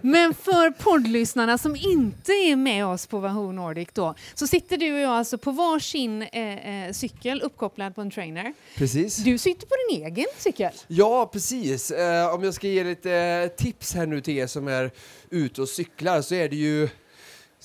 Men 0.02 0.34
för 0.34 0.72
poddlyssnarna 0.72 1.58
som 1.58 1.76
inte 1.76 2.32
är 2.32 2.56
med 2.56 2.86
oss 2.86 3.08
på 3.08 3.20
Wahoo 3.20 3.52
Nordic 3.52 3.90
då, 3.94 4.16
så 4.34 4.48
sitter 4.48 4.78
du 4.78 4.94
och 4.94 5.00
jag 5.00 5.12
alltså 5.12 5.38
på 5.38 5.52
varsin 5.52 6.22
eh, 6.22 6.86
eh, 6.86 6.92
cykel 6.92 7.42
uppkopplad 7.42 7.96
på 7.96 8.02
en 8.02 8.12
trainer. 8.12 8.54
Precis. 8.76 9.16
Du 9.16 9.38
sitter 9.38 9.68
på 9.68 9.76
din 9.90 10.06
egen 10.06 10.28
cykel. 10.38 10.72
Ja, 10.88 11.30
precis. 11.34 11.92
Eh, 11.92 12.34
om 12.34 12.44
jag 12.44 12.54
ska 12.54 12.68
ge 12.68 12.84
lite 12.84 13.12
eh, 13.14 13.48
tips 13.64 13.94
här 13.94 14.06
nu 14.06 14.22
till 14.22 14.38
er 14.38 14.48
som 14.48 14.68
är 14.68 14.92
ute 15.30 15.62
och 15.62 15.70
cyklar 15.70 16.22
så 16.22 16.36
är 16.36 16.50
det 16.50 16.56
ju 16.56 16.90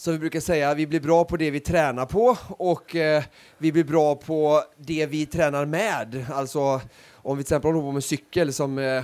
som 0.00 0.12
vi 0.12 0.19
brukar 0.19 0.40
säga, 0.40 0.75
vi 0.75 0.87
blir 0.87 1.00
bra 1.00 1.25
på 1.25 1.37
det 1.37 1.50
vi 1.50 1.61
tränar 1.61 2.07
på 2.07 2.37
och 2.49 2.97
eh, 2.97 3.25
vi 3.59 3.73
blir 3.73 3.85
bra 3.85 4.14
på 4.14 4.64
det 4.76 5.07
vi 5.07 5.26
tränar 5.26 5.66
med. 5.66 6.26
Alltså 6.33 6.80
om 7.12 7.37
vi 7.37 7.45
till 7.45 7.54
exempel 7.54 7.71
håller 7.71 7.80
på 7.83 7.92
med 7.92 8.04
cykel 8.04 8.52
som 8.52 8.78
eh, 8.78 9.02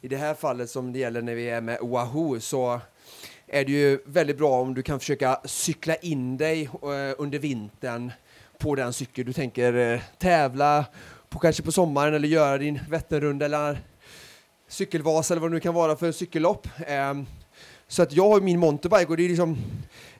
i 0.00 0.08
det 0.08 0.16
här 0.16 0.34
fallet 0.34 0.70
som 0.70 0.92
det 0.92 0.98
gäller 0.98 1.22
när 1.22 1.34
vi 1.34 1.50
är 1.50 1.60
med 1.60 1.78
Oahu 1.80 2.40
så 2.40 2.80
är 3.46 3.64
det 3.64 3.72
ju 3.72 3.98
väldigt 4.06 4.38
bra 4.38 4.60
om 4.60 4.74
du 4.74 4.82
kan 4.82 5.00
försöka 5.00 5.40
cykla 5.44 5.96
in 5.96 6.36
dig 6.36 6.62
eh, 6.62 7.14
under 7.18 7.38
vintern 7.38 8.12
på 8.58 8.74
den 8.74 8.92
cykel 8.92 9.26
du 9.26 9.32
tänker 9.32 9.92
eh, 9.92 10.00
tävla 10.18 10.84
på 11.28 11.38
kanske 11.38 11.62
på 11.62 11.72
sommaren 11.72 12.14
eller 12.14 12.28
göra 12.28 12.58
din 12.58 12.80
Vätternrunda 12.88 13.44
eller 13.44 13.78
cykelvas 14.68 15.30
eller 15.30 15.40
vad 15.40 15.50
det 15.50 15.54
nu 15.54 15.60
kan 15.60 15.74
vara 15.74 15.96
för 15.96 16.12
cykellopp. 16.12 16.68
Ehm, 16.86 17.26
så 17.90 18.02
att 18.02 18.12
jag 18.12 18.28
har 18.28 18.40
min 18.40 18.58
mountainbike 18.58 19.10
och 19.10 19.16
det 19.16 19.24
är 19.24 19.28
liksom, 19.28 19.58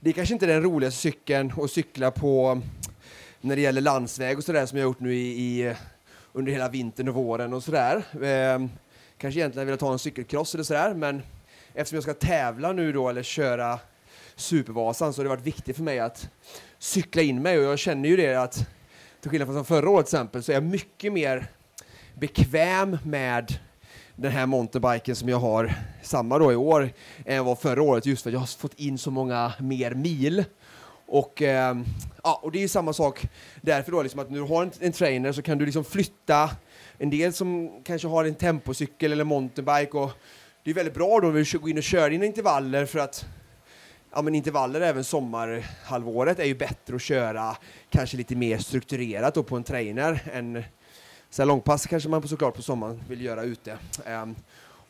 det 0.00 0.10
är 0.10 0.14
kanske 0.14 0.34
inte 0.34 0.46
den 0.46 0.62
roligaste 0.62 1.00
cykeln 1.00 1.52
att 1.56 1.70
cykla 1.70 2.10
på 2.10 2.60
när 3.40 3.56
det 3.56 3.62
gäller 3.62 3.80
landsväg 3.80 4.38
och 4.38 4.44
sådär 4.44 4.66
som 4.66 4.78
jag 4.78 4.84
har 4.84 4.90
gjort 4.90 5.00
nu 5.00 5.14
i, 5.14 5.28
i, 5.28 5.74
under 6.32 6.52
hela 6.52 6.68
vintern 6.68 7.08
och 7.08 7.14
våren 7.14 7.52
och 7.52 7.62
sådär. 7.62 7.96
Eh, 8.22 8.66
kanske 9.18 9.40
egentligen 9.40 9.68
vill 9.68 9.78
ta 9.78 9.92
en 9.92 9.98
cykelkross 9.98 10.54
eller 10.54 10.64
sådär, 10.64 10.94
men 10.94 11.22
eftersom 11.74 11.96
jag 11.96 12.02
ska 12.02 12.14
tävla 12.14 12.72
nu 12.72 12.92
då 12.92 13.08
eller 13.08 13.22
köra 13.22 13.78
Supervasan 14.36 15.12
så 15.12 15.20
har 15.20 15.24
det 15.24 15.30
varit 15.30 15.46
viktigt 15.46 15.76
för 15.76 15.82
mig 15.82 15.98
att 15.98 16.28
cykla 16.78 17.22
in 17.22 17.42
mig 17.42 17.58
och 17.58 17.64
jag 17.64 17.78
känner 17.78 18.08
ju 18.08 18.16
det 18.16 18.34
att 18.34 18.68
till 19.20 19.30
skillnad 19.30 19.48
från 19.48 19.64
förra 19.64 19.90
året 19.90 20.06
till 20.06 20.16
exempel 20.16 20.42
så 20.42 20.52
är 20.52 20.56
jag 20.56 20.64
mycket 20.64 21.12
mer 21.12 21.46
bekväm 22.14 22.98
med 23.04 23.58
den 24.20 24.32
här 24.32 24.46
mountainbiken 24.46 25.16
som 25.16 25.28
jag 25.28 25.38
har 25.38 25.72
samma 26.02 26.38
då 26.38 26.52
i 26.52 26.56
år 26.56 26.90
än 27.24 27.44
vad 27.44 27.58
förra 27.58 27.82
året 27.82 28.06
just 28.06 28.22
för 28.22 28.30
att 28.30 28.32
jag 28.32 28.40
har 28.40 28.46
fått 28.46 28.74
in 28.74 28.98
så 28.98 29.10
många 29.10 29.52
mer 29.60 29.94
mil. 29.94 30.44
Och, 31.06 31.42
eh, 31.42 31.76
ja, 32.22 32.40
och 32.42 32.52
det 32.52 32.58
är 32.58 32.60
ju 32.60 32.68
samma 32.68 32.92
sak 32.92 33.28
därför 33.60 33.92
då, 33.92 34.02
liksom 34.02 34.20
att 34.20 34.30
när 34.30 34.38
du 34.38 34.44
har 34.44 34.62
en, 34.62 34.70
en, 34.80 34.92
trainer 34.92 35.32
så 35.32 35.42
kan 35.42 35.58
du 35.58 35.64
liksom 35.64 35.84
flytta 35.84 36.50
en 36.98 37.10
del 37.10 37.32
som 37.32 37.70
kanske 37.84 38.08
har 38.08 38.24
en 38.24 38.34
tempocykel 38.34 39.12
eller 39.12 39.24
mountainbike 39.24 39.96
och 39.96 40.10
det 40.64 40.70
är 40.70 40.74
väldigt 40.74 40.94
bra 40.94 41.20
då 41.20 41.28
om 41.28 41.34
du 41.34 41.58
går 41.58 41.70
in 41.70 41.78
och 41.78 41.82
kör 41.82 42.10
dina 42.10 42.24
intervaller 42.24 42.86
för 42.86 42.98
att 42.98 43.26
ja, 44.12 44.22
men 44.22 44.34
intervaller 44.34 44.80
även 44.80 45.04
sommarhalvåret 45.04 46.38
är 46.38 46.44
ju 46.44 46.54
bättre 46.54 46.96
att 46.96 47.02
köra 47.02 47.56
kanske 47.90 48.16
lite 48.16 48.36
mer 48.36 48.58
strukturerat 48.58 49.34
då 49.34 49.42
på 49.42 49.56
en 49.56 49.64
trainer 49.64 50.22
än 50.32 50.64
så 51.30 51.44
långpass 51.44 51.86
kanske 51.86 52.08
man 52.08 52.28
såklart 52.28 52.56
på 52.56 52.62
sommaren 52.62 53.02
vill 53.08 53.20
göra 53.20 53.42
ute. 53.42 53.78
Um, 54.06 54.36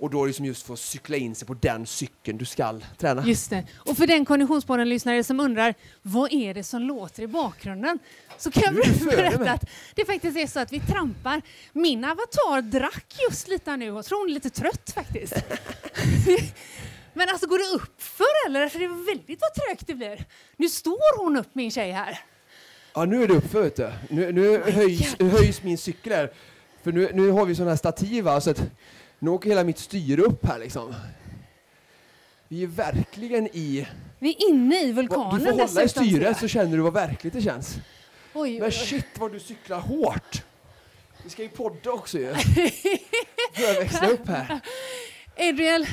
och 0.01 0.11
då 0.11 0.25
liksom 0.25 0.45
just 0.45 0.67
få 0.67 0.77
cykla 0.77 1.17
in 1.17 1.35
sig 1.35 1.47
på 1.47 1.55
den 1.55 1.87
cykeln 1.87 2.39
du 2.39 2.45
ska 2.45 2.81
träna. 2.99 3.27
Just 3.27 3.51
det. 3.51 3.67
Och 3.77 3.97
för 3.97 4.07
den 4.07 4.25
Konditionspodden-lyssnare 4.25 5.25
som 5.25 5.41
undrar 5.41 5.75
vad 6.03 6.33
är 6.33 6.55
det 6.55 6.65
som 6.65 6.83
låter 6.83 7.23
i 7.23 7.27
bakgrunden 7.27 7.99
så 8.39 8.51
kan 8.51 8.63
jag 8.63 8.75
berätta 9.07 9.51
att 9.51 9.65
det 9.95 10.05
faktiskt 10.05 10.37
är 10.37 10.47
så 10.47 10.61
att 10.61 10.73
vi 10.73 10.81
trampar. 10.81 11.43
Min 11.73 12.05
avatar 12.05 12.63
drack 12.63 13.17
just 13.29 13.49
lite 13.49 13.77
nu 13.77 13.93
och 13.93 14.05
tror 14.05 14.19
hon 14.19 14.31
är 14.31 14.35
lite 14.35 14.51
trött 14.51 14.91
faktiskt. 14.95 15.35
Men 17.15 17.29
alltså 17.29 17.47
går 17.47 17.59
det 17.59 17.77
upp 17.77 18.03
för 18.03 18.47
eller? 18.47 18.69
För 18.69 18.79
det 18.79 18.85
är 18.85 19.07
väldigt 19.07 19.41
vad 19.41 19.55
trögt 19.55 19.87
det 19.87 19.95
blir. 19.95 20.25
Nu 20.57 20.69
står 20.69 21.25
hon 21.25 21.37
upp 21.37 21.55
min 21.55 21.71
tjej 21.71 21.91
här. 21.91 22.21
Ja, 22.95 23.05
nu 23.05 23.23
är 23.23 23.29
det 23.29 23.35
uppför 23.35 23.63
vet 23.63 23.77
du. 23.77 23.93
Nu, 24.09 24.33
nu 24.33 24.71
höjs, 24.71 25.17
höjs, 25.21 25.63
min 25.63 25.79
cykel 25.79 26.13
här. 26.13 26.33
För 26.83 26.93
nu, 26.93 27.11
nu 27.15 27.31
har 27.31 27.47
vi 27.47 27.55
sådana 27.55 27.71
här 27.71 27.77
stativ 27.77 28.25
va, 28.25 28.41
så 28.41 28.51
att 28.51 28.63
nu 29.19 29.31
åker 29.31 29.49
hela 29.49 29.65
mitt 29.65 29.79
styre 29.79 30.23
upp 30.23 30.47
här 30.47 30.59
liksom. 30.59 30.95
Vi 32.49 32.63
är 32.63 32.67
verkligen 32.67 33.47
i... 33.47 33.89
Vi 34.19 34.31
är 34.31 34.49
inne 34.49 34.83
i 34.83 34.93
vulkanen 34.93 35.39
Du 35.39 35.45
får 35.45 35.53
hålla 35.53 35.83
i 35.83 35.89
styret 35.89 36.39
så 36.39 36.49
känner 36.49 36.77
du 36.77 36.83
vad 36.83 36.93
verkligt 36.93 37.33
det 37.33 37.43
känns. 37.43 37.77
Oj, 38.35 38.61
Men 38.61 38.73
shit 38.73 39.07
vad 39.19 39.33
du 39.33 39.41
cyklar 39.41 39.81
hårt. 39.81 40.43
Vi 41.25 41.31
ska 41.31 41.43
ju 41.43 41.49
podda 41.49 41.91
också 41.91 42.19
ju. 42.19 42.35
Får 43.55 43.65
jag 43.65 43.75
växla 43.75 44.09
upp 44.09 44.29
här. 44.29 44.61
Adriel, 45.37 45.87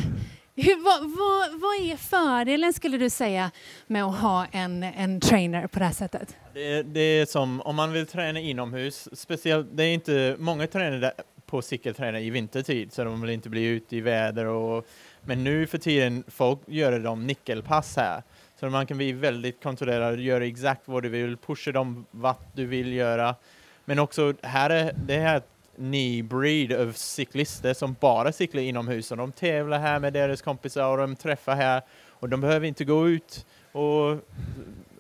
hur, 0.62 0.84
vad, 0.84 1.02
vad, 1.02 1.62
vad, 1.62 1.92
är 1.92 1.98
fördelen 1.98 2.74
skulle 2.74 2.98
du 2.98 3.10
säga 3.10 3.52
med 3.88 4.04
att 4.04 4.20
ha 4.20 4.46
en, 4.52 4.84
en 4.84 5.20
trainer 5.20 5.68
på 5.68 5.80
det 5.80 5.86
här 5.86 5.92
sättet? 5.92 6.36
Det, 6.54 6.84
det 6.84 7.00
är 7.00 7.26
som 7.26 7.62
om 7.62 7.76
man 7.76 7.92
vill 7.92 8.08
träna 8.08 8.40
inomhus, 8.40 9.10
speciellt, 9.14 9.68
det 9.72 9.84
är 9.84 9.94
inte 9.94 10.36
många 10.40 10.68
tränare 10.68 11.12
på 11.46 11.62
cykeltränar 11.62 12.20
i 12.20 12.30
vintertid 12.30 12.94
så 12.94 13.04
de 13.04 13.22
vill 13.22 13.30
inte 13.30 13.50
bli 13.50 13.66
ute 13.66 13.96
i 13.96 14.02
väder 14.02 14.46
och 14.46 14.88
men 15.22 15.44
nu 15.44 15.68
för 15.68 15.78
tiden 15.78 16.24
folk 16.28 16.60
gör 16.68 17.00
de 17.00 17.28
nickelpass 17.28 17.96
här 17.96 18.24
så 18.60 18.70
man 18.70 18.88
kan 18.88 18.98
bli 18.98 19.12
väldigt 19.12 19.64
kontrollerad, 19.64 20.20
göra 20.20 20.46
exakt 20.46 20.82
vad 20.86 21.04
du 21.04 21.10
vill, 21.10 21.38
pusha 21.38 21.72
dem 21.72 22.06
vad 22.12 22.36
du 22.54 22.66
vill 22.66 22.94
göra. 22.94 23.36
Men 23.86 24.00
också 24.00 24.34
här 24.42 24.70
är 24.70 24.94
det 25.06 25.18
här 25.18 25.42
ny 25.78 26.24
breed 26.24 26.74
av 26.74 26.92
cyklister 26.92 27.74
som 27.74 27.96
bara 28.00 28.32
cyklar 28.32 28.62
inomhus 28.62 29.12
och 29.12 29.18
de 29.18 29.32
tävlar 29.32 29.80
här 29.80 30.00
med 30.00 30.14
deras 30.14 30.42
kompisar 30.42 30.92
och 30.92 30.98
de 30.98 31.16
träffar 31.16 31.56
här 31.56 31.82
och 32.10 32.30
de 32.30 32.42
behöver 32.42 32.68
inte 32.68 32.86
gå 32.86 33.10
ut 33.10 33.46
och 33.72 34.18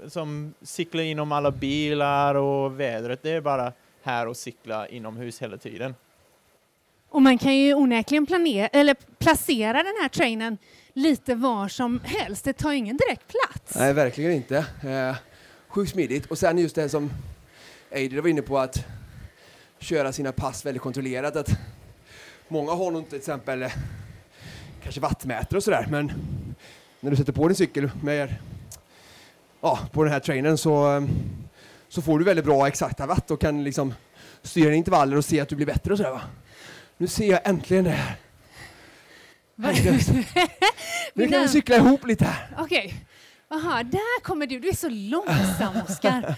som 0.08 0.54
cykla 0.62 1.04
inom 1.04 1.32
alla 1.32 1.52
bilar 1.52 2.36
och 2.36 2.80
vädret. 2.80 3.20
Det 3.24 3.32
är 3.32 3.42
bara 3.42 3.74
här 4.04 4.28
och 4.28 4.38
cykla 4.38 4.88
inomhus 4.88 5.42
hela 5.42 5.58
tiden. 5.58 5.96
Och 7.10 7.22
man 7.22 7.38
kan 7.38 7.56
ju 7.56 7.74
onekligen 7.74 8.26
planera, 8.26 8.68
eller 8.68 8.96
placera 9.20 9.78
den 9.78 9.94
här 10.02 10.10
trainen 10.10 10.58
lite 10.94 11.36
var 11.36 11.68
som 11.68 12.00
helst. 12.04 12.46
Det 12.46 12.54
tar 12.54 12.72
ingen 12.72 12.98
direkt 12.98 13.28
plats. 13.28 13.76
Nej, 13.76 13.94
verkligen 13.94 14.32
inte. 14.32 14.58
Eh, 14.84 15.16
sjukt 15.68 15.92
smidigt. 15.92 16.26
Och 16.26 16.38
sen 16.38 16.58
just 16.58 16.76
det 16.76 16.90
som 16.90 17.12
Adrian 17.92 18.22
var 18.22 18.30
inne 18.30 18.42
på 18.42 18.58
att 18.58 18.86
köra 19.80 20.12
sina 20.12 20.32
pass 20.32 20.66
väldigt 20.66 20.84
kontrollerat. 20.84 21.36
Att 21.36 21.50
många 22.48 22.72
har 22.72 22.92
nog 22.92 23.02
inte 23.02 23.10
till 23.10 23.20
exempel 23.20 23.64
eh, 23.64 23.72
kanske 24.84 25.02
vattmätare 25.02 25.58
och 25.58 25.64
sådär, 25.64 25.88
men 25.90 26.14
när 27.00 27.12
du 27.12 27.18
sätter 27.18 27.34
på 27.34 27.48
din 27.48 27.56
cykel 27.56 27.92
med 28.04 28.36
ja, 29.62 29.80
på 29.92 30.04
den 30.04 30.14
här 30.14 30.20
trainern 30.20 30.58
så, 30.58 30.98
eh, 30.98 31.04
så 31.90 32.02
får 32.02 32.20
du 32.20 32.26
väldigt 32.26 32.46
bra 32.46 32.68
exakta 32.68 33.06
watt 33.06 33.32
och 33.32 33.42
kan 33.42 33.64
liksom 33.64 33.94
styra 34.42 34.74
intervaller 34.74 35.18
och 35.18 35.26
se 35.26 35.40
att 35.40 35.50
du 35.50 35.56
blir 35.56 35.66
bättre 35.66 35.92
och 35.92 35.98
sådär 35.98 36.12
va. 36.12 36.22
Nu 36.98 37.08
ser 37.08 37.32
jag 37.32 37.42
äntligen 37.44 37.84
det 37.84 37.90
här. 37.92 38.16
Nu 41.14 41.28
kan 41.28 41.42
vi 41.42 41.48
cykla 41.48 41.76
ihop 41.76 42.08
lite 42.08 42.26
här. 42.26 42.56
Okej. 42.58 42.86
Okay. 42.86 43.00
Aha, 43.50 43.84
där 43.84 44.22
kommer 44.24 44.48
du. 44.48 44.60
Du 44.60 44.68
är 44.70 44.75
så 44.75 44.89
långsam, 44.89 45.74
Oskar. 45.88 46.36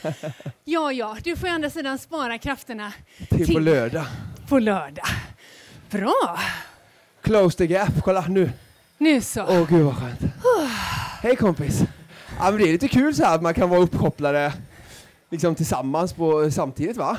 Ja, 0.64 0.92
ja, 0.92 1.18
du 1.24 1.36
får 1.36 1.48
å 1.48 1.52
andra 1.52 1.70
sidan 1.70 1.98
spara 1.98 2.38
krafterna 2.38 2.94
Till 3.30 3.40
på 3.40 3.46
Till- 3.46 3.64
lördag. 3.64 4.06
på 4.50 4.60
lördag. 4.60 5.06
Bra! 5.90 6.40
Close 7.22 7.58
the 7.58 7.66
gap, 7.68 7.90
kolla 8.04 8.26
nu. 8.28 8.52
Nu 8.98 9.22
så. 9.22 9.44
Åh 9.44 9.68
gud 9.70 9.86
vad 9.86 9.96
skönt. 9.98 10.20
Hej 11.22 11.36
kompis. 11.36 11.82
Ja, 12.40 12.52
men 12.52 12.58
det 12.58 12.64
är 12.68 12.72
lite 12.72 12.88
kul 12.88 13.16
så 13.16 13.24
här 13.24 13.36
att 13.36 13.42
man 13.42 13.54
kan 13.54 13.70
vara 13.70 13.80
uppkopplade 13.80 14.54
liksom 15.32 15.56
tillsammans 15.56 16.14
på, 16.14 16.52
samtidigt 16.52 16.98
va? 16.98 17.18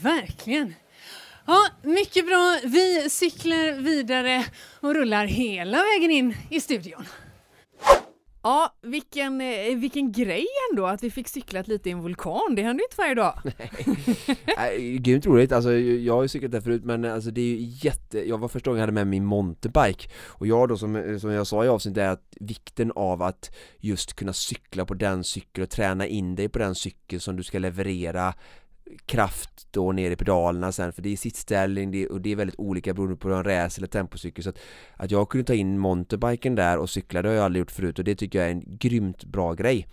Verkligen. 0.00 0.74
Ja, 1.46 1.66
mycket 1.82 2.26
bra. 2.26 2.58
Vi 2.64 3.10
cyklar 3.10 3.72
vidare 3.80 4.44
och 4.80 4.94
rullar 4.94 5.24
hela 5.26 5.78
vägen 5.82 6.10
in 6.10 6.36
i 6.50 6.60
studion. 6.60 7.04
Ja, 8.46 8.74
vilken, 8.82 9.40
eh, 9.40 9.76
vilken 9.76 10.12
grej 10.12 10.46
ändå 10.70 10.86
att 10.86 11.02
vi 11.02 11.10
fick 11.10 11.28
cyklat 11.28 11.68
lite 11.68 11.88
i 11.88 11.92
en 11.92 12.02
vulkan. 12.02 12.54
Det 12.56 12.62
händer 12.62 12.82
ju 12.82 12.84
inte 12.84 12.96
varje 12.98 13.14
dag. 13.14 13.40
Nej, 14.58 14.94
eh, 14.94 15.00
grymt 15.00 15.26
roligt, 15.26 15.52
alltså 15.52 15.72
jag 15.72 16.14
har 16.14 16.22
ju 16.22 16.28
cyklat 16.28 16.50
där 16.50 16.60
förut 16.60 16.84
men 16.84 17.04
eh, 17.04 17.14
alltså 17.14 17.30
det 17.30 17.40
är 17.40 17.44
ju 17.44 17.56
jätte, 17.60 18.28
jag 18.28 18.38
var 18.38 18.48
första 18.48 18.70
gången 18.70 18.78
jag 18.78 18.82
hade 18.82 18.92
med 18.92 19.06
min 19.06 19.24
mountainbike 19.24 20.08
och 20.26 20.46
jag 20.46 20.68
då 20.68 20.76
som, 20.76 21.18
som 21.20 21.30
jag 21.30 21.46
sa 21.46 21.64
i 21.64 21.68
avsnittet 21.68 21.98
är 21.98 22.08
att 22.08 22.36
vikten 22.40 22.92
av 22.96 23.22
att 23.22 23.54
just 23.78 24.14
kunna 24.14 24.32
cykla 24.32 24.84
på 24.86 24.94
den 24.94 25.24
cykeln 25.24 25.62
och 25.62 25.70
träna 25.70 26.06
in 26.06 26.34
dig 26.34 26.48
på 26.48 26.58
den 26.58 26.74
cykeln 26.74 27.20
som 27.20 27.36
du 27.36 27.42
ska 27.42 27.58
leverera 27.58 28.34
kraft 29.06 29.66
då 29.70 29.92
ner 29.92 30.10
i 30.10 30.16
pedalerna 30.16 30.72
sen 30.72 30.92
för 30.92 31.02
det 31.02 31.12
är 31.12 31.16
sittställning 31.16 31.90
det, 31.90 32.06
och 32.06 32.20
det 32.20 32.32
är 32.32 32.36
väldigt 32.36 32.58
olika 32.58 32.94
beroende 32.94 33.16
på 33.16 33.28
om 33.28 33.42
det 33.42 33.52
är 33.52 33.56
en 33.58 33.64
race 33.64 33.80
eller 33.80 33.88
tempocykel. 33.88 34.44
Så 34.44 34.50
att, 34.50 34.58
att 34.96 35.10
jag 35.10 35.28
kunde 35.28 35.44
ta 35.44 35.54
in 35.54 35.78
mountainbiken 35.78 36.54
där 36.54 36.78
och 36.78 36.90
cykla 36.90 37.22
det 37.22 37.28
har 37.28 37.34
jag 37.36 37.44
aldrig 37.44 37.60
gjort 37.60 37.70
förut 37.70 37.98
och 37.98 38.04
det 38.04 38.14
tycker 38.14 38.38
jag 38.38 38.48
är 38.48 38.52
en 38.52 38.64
grymt 38.78 39.24
bra 39.24 39.52
grej. 39.54 39.86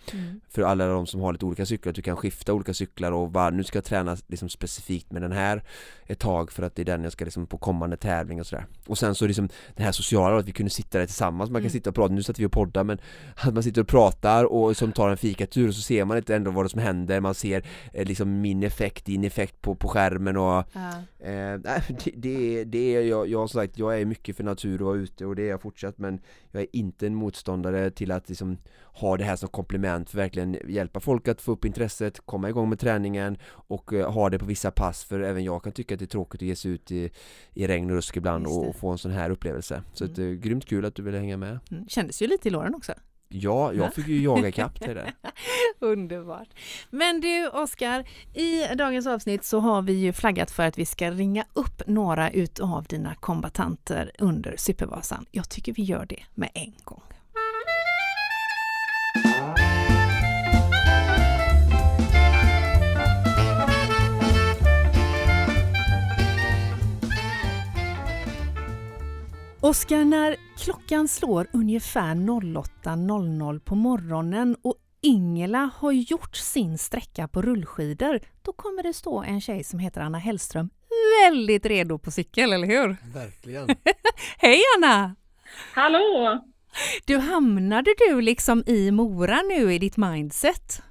För 0.48 0.62
alla 0.62 0.86
de 0.86 1.06
som 1.06 1.20
har 1.20 1.32
lite 1.32 1.44
olika 1.44 1.66
cyklar 1.66 1.90
att 1.90 1.96
du 1.96 2.02
kan 2.02 2.16
skifta 2.16 2.52
olika 2.52 2.74
cyklar 2.74 3.12
och 3.12 3.30
bara 3.30 3.50
nu 3.50 3.64
ska 3.64 3.76
jag 3.76 3.84
träna 3.84 4.16
liksom 4.26 4.48
specifikt 4.48 5.12
med 5.12 5.22
den 5.22 5.32
här 5.32 5.62
ett 6.06 6.18
tag 6.18 6.52
för 6.52 6.62
att 6.62 6.74
det 6.76 6.82
är 6.82 6.86
den 6.86 7.02
jag 7.04 7.12
ska 7.12 7.24
liksom 7.24 7.46
på 7.46 7.58
kommande 7.58 7.96
tävling 7.96 8.40
och 8.40 8.46
sådär. 8.46 8.66
Och 8.86 8.98
sen 8.98 9.14
så 9.14 9.26
liksom 9.26 9.48
det 9.76 9.82
här 9.82 9.92
sociala 9.92 10.36
att 10.38 10.48
vi 10.48 10.52
kunde 10.52 10.70
sitta 10.70 10.98
där 10.98 11.06
tillsammans. 11.06 11.50
Man 11.50 11.60
kan 11.60 11.64
Mm. 11.64 11.72
sitta 11.72 11.90
och 11.90 11.96
prata, 11.96 12.14
nu 12.14 12.22
satt 12.22 12.38
vi 12.38 12.46
och 12.46 12.52
poddar 12.52 12.84
men 12.84 12.98
att 13.34 13.54
man 13.54 13.62
sitter 13.62 13.80
och 13.80 13.88
pratar 13.88 14.44
och 14.44 14.76
som 14.76 14.92
tar 14.92 15.08
en 15.10 15.16
fikatur 15.16 15.68
och 15.68 15.74
så 15.74 15.80
ser 15.82 16.04
man 16.04 16.16
inte 16.16 16.36
ändå 16.36 16.50
vad 16.50 16.64
det 16.64 16.68
som 16.68 16.80
händer. 16.80 17.20
Man 17.20 17.34
ser 17.34 17.62
eh, 17.92 18.04
liksom 18.06 18.40
min 18.40 18.62
effekt, 18.62 18.83
din 19.04 19.24
effekt 19.24 19.60
på, 19.60 19.74
på 19.74 19.88
skärmen 19.88 20.36
och 20.36 20.64
Ja. 20.72 20.90
Eh, 21.26 21.58
det, 21.88 22.10
det, 22.16 22.64
det 22.64 22.96
är 22.96 23.02
jag, 23.02 23.28
jag 23.28 23.38
har 23.38 23.46
sagt, 23.46 23.78
jag 23.78 24.00
är 24.00 24.04
mycket 24.04 24.36
för 24.36 24.44
natur 24.44 24.82
och 24.82 24.94
ute 24.94 25.26
och 25.26 25.36
det 25.36 25.42
är 25.42 25.48
jag 25.48 25.62
fortsatt 25.62 25.98
men 25.98 26.20
jag 26.50 26.62
är 26.62 26.66
inte 26.72 27.06
en 27.06 27.14
motståndare 27.14 27.90
till 27.90 28.12
att 28.12 28.28
liksom 28.28 28.58
ha 28.82 29.16
det 29.16 29.24
här 29.24 29.36
som 29.36 29.48
komplement 29.48 30.10
för 30.10 30.18
verkligen 30.18 30.56
hjälpa 30.68 31.00
folk 31.00 31.28
att 31.28 31.40
få 31.40 31.52
upp 31.52 31.64
intresset, 31.64 32.20
komma 32.26 32.48
igång 32.48 32.68
med 32.68 32.78
träningen 32.78 33.38
och 33.46 33.92
eh, 33.92 34.12
ha 34.12 34.30
det 34.30 34.38
på 34.38 34.44
vissa 34.44 34.70
pass 34.70 35.04
för 35.04 35.20
även 35.20 35.44
jag 35.44 35.62
kan 35.62 35.72
tycka 35.72 35.94
att 35.94 35.98
det 35.98 36.04
är 36.04 36.06
tråkigt 36.06 36.42
att 36.42 36.48
ge 36.48 36.56
sig 36.56 36.70
ut 36.70 36.90
i, 36.90 37.10
i 37.54 37.66
regn 37.66 37.90
och 37.90 37.96
rusk 37.96 38.16
ibland 38.16 38.46
och, 38.46 38.68
och 38.68 38.76
få 38.76 38.88
en 38.90 38.98
sån 38.98 39.10
här 39.10 39.30
upplevelse. 39.30 39.82
Så 39.92 40.04
att, 40.04 40.18
eh, 40.18 40.26
grymt 40.26 40.66
kul 40.66 40.84
att 40.84 40.94
du 40.94 41.02
ville 41.02 41.18
hänga 41.18 41.36
med. 41.36 41.58
Mm, 41.70 41.88
Kändes 41.88 42.22
ju 42.22 42.26
lite 42.26 42.48
i 42.48 42.50
låren 42.50 42.74
också. 42.74 42.92
Ja, 43.36 43.72
jag 43.72 43.94
fick 43.94 44.08
ju 44.08 44.22
jaga 44.22 44.48
ikapp 44.48 44.80
det 44.80 44.94
där. 44.94 45.12
Underbart. 45.78 46.48
Men 46.90 47.20
du 47.20 47.48
Oskar, 47.48 48.04
i 48.34 48.74
dagens 48.74 49.06
avsnitt 49.06 49.44
så 49.44 49.60
har 49.60 49.82
vi 49.82 49.92
ju 49.92 50.12
flaggat 50.12 50.50
för 50.50 50.62
att 50.62 50.78
vi 50.78 50.86
ska 50.86 51.10
ringa 51.10 51.44
upp 51.52 51.82
några 51.86 52.30
utav 52.30 52.84
dina 52.84 53.14
kombatanter 53.14 54.10
under 54.18 54.54
Supervasan. 54.56 55.26
Jag 55.30 55.48
tycker 55.48 55.72
vi 55.72 55.82
gör 55.82 56.06
det 56.06 56.22
med 56.34 56.50
en 56.54 56.74
gång. 56.84 57.02
Oskar, 69.60 70.04
när 70.04 70.36
klockan 70.64 71.08
slår 71.08 71.46
ungefär 71.52 72.14
08.00 72.14 73.60
på 73.60 73.74
morgonen 73.74 74.56
och 74.62 74.74
Ingela 75.00 75.70
har 75.76 75.92
gjort 75.92 76.36
sin 76.36 76.78
sträcka 76.78 77.28
på 77.28 77.42
rullskidor, 77.42 78.20
då 78.42 78.52
kommer 78.52 78.82
det 78.82 78.92
stå 78.92 79.22
en 79.22 79.40
tjej 79.40 79.64
som 79.64 79.78
heter 79.78 80.00
Anna 80.00 80.18
Hellström 80.18 80.70
väldigt 81.22 81.66
redo 81.66 81.98
på 81.98 82.10
cykel, 82.10 82.52
eller 82.52 82.66
hur? 82.66 82.96
Verkligen. 83.14 83.68
Hej 84.38 84.60
Anna! 84.76 85.16
Hallå! 85.74 86.44
Du 87.06 87.18
hamnade 87.18 87.94
du 87.98 88.20
liksom 88.20 88.64
i 88.66 88.90
Mora 88.90 89.42
nu 89.42 89.74
i 89.74 89.78
ditt 89.78 89.96
mindset? 89.96 90.82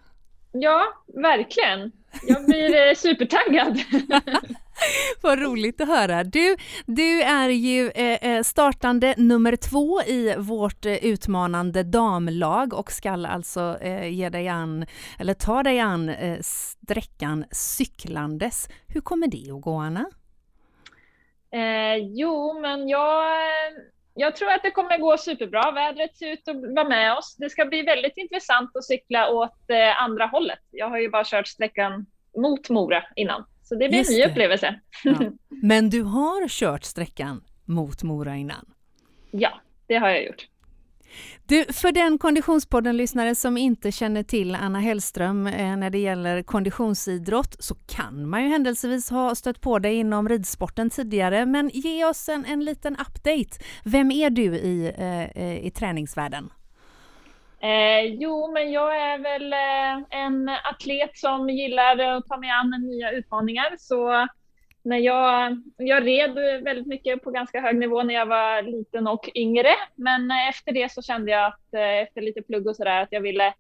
Ja, 0.51 1.03
verkligen. 1.07 1.91
Jag 2.27 2.45
blir 2.45 2.88
eh, 2.88 2.95
supertaggad. 2.95 3.79
Vad 5.21 5.39
roligt 5.39 5.81
att 5.81 5.88
höra. 5.88 6.23
Du, 6.23 6.55
du 6.86 7.21
är 7.21 7.49
ju 7.49 7.89
eh, 7.89 8.36
eh 8.36 8.43
startande 8.43 9.13
nummer 9.17 9.55
två 9.55 10.01
i 10.01 10.36
vårt 10.38 10.86
eh, 10.86 11.05
utmanande 11.05 11.83
damlag 11.83 12.73
och 12.73 12.91
skall 12.91 13.25
alltså 13.25 13.77
eh, 13.81 14.07
ge 14.07 14.29
dig 14.29 14.47
an, 14.47 14.86
eller 15.19 15.33
ta 15.33 15.63
dig 15.63 15.79
an 15.79 16.09
eh, 16.09 16.39
sträckan 16.41 17.45
cyklandes. 17.51 18.69
Hur 18.88 19.01
kommer 19.01 19.27
det 19.27 19.51
att 19.51 19.62
gå, 19.62 19.75
Anna? 19.77 20.05
Eh, 21.51 21.95
jo, 21.97 22.59
men 22.62 22.89
jag, 22.89 23.31
jag 24.13 24.36
tror 24.36 24.51
att 24.51 24.63
det 24.63 24.71
kommer 24.71 24.97
gå 24.97 25.17
superbra. 25.17 25.71
Vädret 25.71 26.15
ser 26.17 26.31
ut 26.31 26.47
att 26.47 26.75
vara 26.75 26.89
med 26.89 27.17
oss. 27.17 27.36
Det 27.36 27.49
ska 27.49 27.65
bli 27.65 27.81
väldigt 27.81 28.17
intressant 28.17 28.75
att 28.75 28.86
cykla 28.86 29.29
åt 29.29 29.69
eh, 29.69 30.03
andra 30.03 30.25
hållet. 30.25 30.59
Jag 30.71 30.89
har 30.89 30.99
ju 30.99 31.09
bara 31.09 31.23
kört 31.25 31.47
sträckan 31.47 32.05
mot 32.38 32.69
Mora 32.69 33.03
innan, 33.15 33.45
så 33.73 33.79
det 33.79 33.89
blir 33.89 33.97
Just 33.97 34.09
en 34.09 34.15
ny 34.15 34.21
det. 34.21 34.29
upplevelse. 34.29 34.79
Ja. 35.03 35.15
Men 35.62 35.89
du 35.89 36.01
har 36.01 36.47
kört 36.47 36.83
sträckan 36.83 37.43
mot 37.65 38.03
Mora 38.03 38.36
innan? 38.36 38.65
Ja, 39.31 39.62
det 39.88 39.95
har 39.95 40.09
jag 40.09 40.25
gjort. 40.25 40.47
Du, 41.45 41.65
för 41.65 41.91
den 41.91 42.17
Konditionspodden-lyssnare 42.17 43.36
som 43.36 43.57
inte 43.57 43.91
känner 43.91 44.23
till 44.23 44.55
Anna 44.55 44.79
Hellström 44.79 45.47
eh, 45.47 45.77
när 45.77 45.89
det 45.89 45.97
gäller 45.97 46.43
konditionsidrott 46.43 47.55
så 47.59 47.75
kan 47.75 48.29
man 48.29 48.43
ju 48.43 48.49
händelsevis 48.49 49.09
ha 49.09 49.36
stött 49.36 49.62
på 49.62 49.79
dig 49.79 49.95
inom 49.95 50.29
ridsporten 50.29 50.89
tidigare, 50.89 51.45
men 51.45 51.69
ge 51.73 52.05
oss 52.05 52.29
en, 52.29 52.45
en 52.45 52.65
liten 52.65 52.93
update. 52.93 53.63
Vem 53.83 54.12
är 54.12 54.29
du 54.29 54.55
i, 54.55 54.93
eh, 54.97 55.43
eh, 55.43 55.65
i 55.65 55.71
träningsvärlden? 55.71 56.49
Eh, 57.63 58.06
jo, 58.06 58.52
men 58.52 58.71
jag 58.71 58.97
är 58.97 59.17
väl 59.17 59.54
eh, 59.54 60.19
en 60.19 60.49
atlet 60.49 61.17
som 61.17 61.49
gillar 61.49 61.97
att 61.97 62.28
ta 62.28 62.38
mig 62.38 62.49
an 62.49 62.76
nya 62.82 63.12
utmaningar. 63.12 63.76
Så 63.78 64.28
när 64.84 64.97
jag, 64.97 65.62
jag 65.78 66.06
red 66.06 66.34
väldigt 66.63 66.88
mycket 66.88 67.23
på 67.23 67.32
ganska 67.32 67.62
hög 67.62 67.78
nivå 67.78 68.04
när 68.04 68.13
jag 68.13 68.26
var 68.26 68.62
liten 68.62 69.08
och 69.08 69.30
yngre. 69.36 69.69
Men 69.95 70.32
eh, 70.32 70.49
efter 70.49 70.71
det 70.71 70.91
så 70.91 71.02
kände 71.02 71.32
jag 71.32 71.45
att 71.45 71.73
eh, 71.73 72.02
efter 72.04 72.21
lite 72.21 72.41
plugg 72.41 72.67
och 72.67 72.76
sådär 72.76 73.02
att 73.02 73.12
jag 73.12 73.21
ville, 73.21 73.54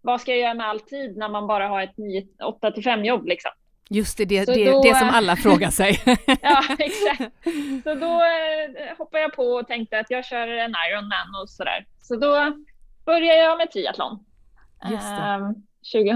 vad 0.00 0.20
ska 0.20 0.30
jag 0.30 0.40
göra 0.40 0.54
med 0.54 0.66
all 0.66 0.80
tid 0.80 1.16
när 1.16 1.28
man 1.28 1.46
bara 1.46 1.68
har 1.68 1.82
ett 1.82 1.96
8 2.44 2.70
till 2.70 2.84
5 2.84 3.04
jobb 3.04 3.26
liksom? 3.26 3.50
Just 3.90 4.18
det, 4.18 4.24
det, 4.24 4.44
det, 4.44 4.70
då, 4.70 4.82
det 4.82 4.94
som 4.94 5.08
alla 5.08 5.36
frågar 5.36 5.70
sig. 5.70 6.02
Ja, 6.42 6.62
exakt. 6.78 7.32
Så 7.84 7.94
då 7.94 8.22
hoppade 8.98 9.22
jag 9.22 9.32
på 9.32 9.42
och 9.42 9.66
tänkte 9.66 9.98
att 9.98 10.10
jag 10.10 10.24
kör 10.24 10.48
en 10.48 10.74
Ironman 10.90 11.42
och 11.42 11.50
sådär. 11.50 11.86
Så 12.02 12.16
då 12.16 12.52
började 13.04 13.38
jag 13.42 13.58
med 13.58 13.70
triathlon. 13.70 14.24
Just 14.90 15.08
det. 15.08 15.22
eh, 15.22 15.50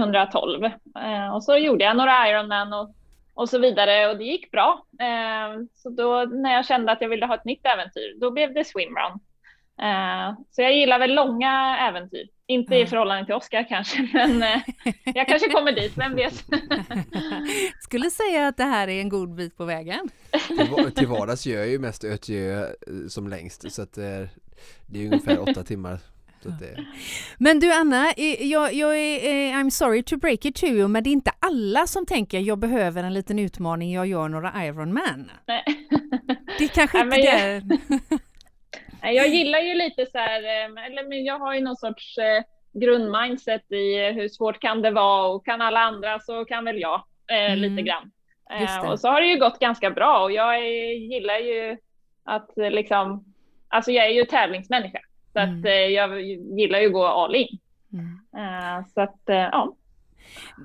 2012. 0.01 0.65
Eh, 0.65 1.35
och 1.35 1.43
så 1.43 1.57
gjorde 1.57 1.83
jag 1.83 1.97
några 1.97 2.29
Ironman 2.29 2.73
och, 2.73 2.95
och 3.33 3.49
så 3.49 3.59
vidare 3.59 4.07
och 4.09 4.17
det 4.17 4.23
gick 4.23 4.51
bra. 4.51 4.85
Eh, 4.99 5.59
så 5.73 5.89
då 5.89 6.23
när 6.23 6.53
jag 6.53 6.65
kände 6.65 6.91
att 6.91 7.01
jag 7.01 7.09
ville 7.09 7.25
ha 7.25 7.35
ett 7.35 7.45
nytt 7.45 7.65
äventyr, 7.65 8.19
då 8.21 8.31
blev 8.31 8.53
det 8.53 8.65
swimrun. 8.65 9.19
Eh, 9.81 10.37
så 10.51 10.61
jag 10.61 10.73
gillar 10.73 10.99
väl 10.99 11.13
långa 11.15 11.77
äventyr. 11.89 12.27
Inte 12.47 12.75
i 12.75 12.81
Ja. 12.81 12.87
förhållande 12.87 13.25
till 13.25 13.35
Oskar 13.35 13.65
kanske, 13.69 14.09
men 14.13 14.43
eh, 14.43 14.61
jag 15.15 15.27
kanske 15.27 15.49
kommer 15.49 15.71
dit, 15.71 15.93
vem 15.97 16.15
vet. 16.15 16.33
Skulle 17.81 18.09
säga 18.09 18.47
att 18.47 18.57
det 18.57 18.63
här 18.63 18.87
är 18.87 18.99
en 19.01 19.09
god 19.09 19.35
bit 19.35 19.57
på 19.57 19.65
vägen. 19.65 20.09
Till, 20.47 20.91
till 20.95 21.07
vardags 21.07 21.45
gör 21.45 21.57
jag 21.59 21.67
ju 21.67 21.79
mest 21.79 22.03
Ötjö 22.03 22.59
eh, 22.63 22.67
som 23.09 23.27
längst 23.27 23.71
så 23.73 23.81
att 23.81 23.97
eh, 23.97 24.03
det 24.87 24.99
är 25.01 25.05
ungefär 25.05 25.39
åtta 25.49 25.63
timmar. 25.63 25.99
Att 26.47 26.59
det, 26.59 26.85
Men 27.37 27.59
du 27.59 27.73
Anna, 27.73 28.13
jag, 28.39 28.73
jag 28.73 28.97
är, 28.99 29.29
eh, 29.29 29.57
I'm 29.57 29.69
sorry 29.69 30.03
to 30.03 30.17
break 30.17 30.45
it 30.45 30.55
to 30.55 30.65
you, 30.65 30.87
men 30.87 31.03
det 31.03 31.09
är 31.09 31.11
inte 31.11 31.31
alla 31.39 31.87
som 31.87 32.05
tänker 32.05 32.39
jag 32.39 32.57
behöver 32.59 33.03
en 33.03 33.13
liten 33.13 33.39
utmaning, 33.39 33.93
jag 33.93 34.07
gör 34.07 34.29
några 34.29 34.65
Ironman. 34.65 35.31
Nej. 35.47 35.63
Det 36.59 36.67
kanske 36.67 37.03
Nej, 37.03 37.19
inte 37.19 37.61
men 37.67 37.67
det. 37.99 38.19
Nej, 39.01 39.15
Jag 39.15 39.27
gillar 39.27 39.59
ju 39.59 39.73
lite 39.73 40.05
så 40.05 40.17
här, 40.17 40.43
eh, 40.43 40.85
eller 40.85 41.09
men 41.09 41.23
jag 41.25 41.39
har 41.39 41.53
ju 41.53 41.61
någon 41.61 41.75
sorts 41.75 42.17
eh, 42.17 42.43
grundmindset 42.81 43.71
i 43.71 44.11
hur 44.11 44.29
svårt 44.29 44.59
kan 44.61 44.81
det 44.81 44.91
vara 44.91 45.27
och 45.27 45.45
kan 45.45 45.61
alla 45.61 45.79
andra 45.79 46.19
så 46.19 46.45
kan 46.45 46.65
väl 46.65 46.79
jag 46.79 47.03
eh, 47.31 47.51
Mm. 47.53 47.59
lite 47.59 47.81
grann. 47.81 48.11
Eh, 48.51 48.91
och 48.91 48.99
så 48.99 49.07
har 49.07 49.21
det 49.21 49.27
ju 49.27 49.39
gått 49.39 49.59
ganska 49.59 49.91
bra 49.91 50.23
och 50.23 50.31
jag 50.31 50.55
är, 50.55 50.93
gillar 50.93 51.37
ju 51.37 51.77
att 52.23 52.49
liksom, 52.55 53.33
alltså 53.67 53.91
jag 53.91 54.05
är 54.05 54.09
ju 54.09 54.25
tävlingsmänniska. 54.25 54.99
Så 55.35 55.39
Mm. 55.41 55.59
att, 55.59 55.65
eh, 55.65 55.71
jag 55.71 56.21
gillar 56.59 56.79
ju 56.79 56.87
att 56.87 56.93
gå 56.93 57.05
all 57.05 57.35
in. 57.35 57.57
Mm. 57.93 58.19
Eh, 58.37 58.85
så 58.93 59.01
att, 59.01 59.29
eh, 59.29 59.35
ja. 59.35 59.75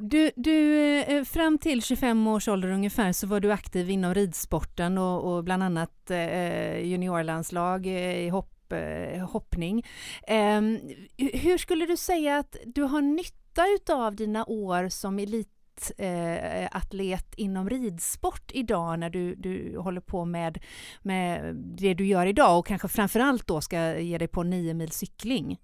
Du, 0.00 0.30
du, 0.36 1.24
fram 1.24 1.58
till 1.58 1.82
25 1.82 2.26
års 2.26 2.48
ålder 2.48 2.68
ungefär 2.68 3.12
så 3.12 3.26
var 3.26 3.40
du 3.40 3.52
aktiv 3.52 3.90
inom 3.90 4.14
ridsporten 4.14 4.98
och, 4.98 5.32
och 5.36 5.44
bland 5.44 5.62
annat 5.62 6.10
juniorlandslag 6.82 7.86
i 7.86 8.28
hopp, 8.28 8.72
hoppning. 9.30 9.82
Eh, 10.26 10.60
hur 11.16 11.58
skulle 11.58 11.86
du 11.86 11.96
säga 11.96 12.38
att 12.38 12.56
du 12.66 12.82
har 12.82 13.00
nytta 13.02 13.62
utav 13.76 14.16
dina 14.16 14.44
år 14.44 14.88
som 14.88 15.18
elitatlet 15.80 16.70
eh, 16.70 16.76
atlet 16.76 17.34
inom 17.36 17.70
ridsport 17.70 18.50
idag 18.52 18.98
när 18.98 19.10
du, 19.10 19.34
du 19.34 19.78
håller 19.78 20.00
på 20.00 20.24
med, 20.24 20.58
med 21.02 21.54
det 21.54 21.94
du 21.94 22.06
gör 22.06 22.26
idag 22.26 22.58
och 22.58 22.66
kanske 22.66 22.88
framförallt 22.88 23.46
då 23.46 23.60
ska 23.60 23.98
ge 23.98 24.18
dig 24.18 24.28
på 24.28 24.42
nio 24.42 24.74
mil 24.74 24.90
cykling? 24.90 25.58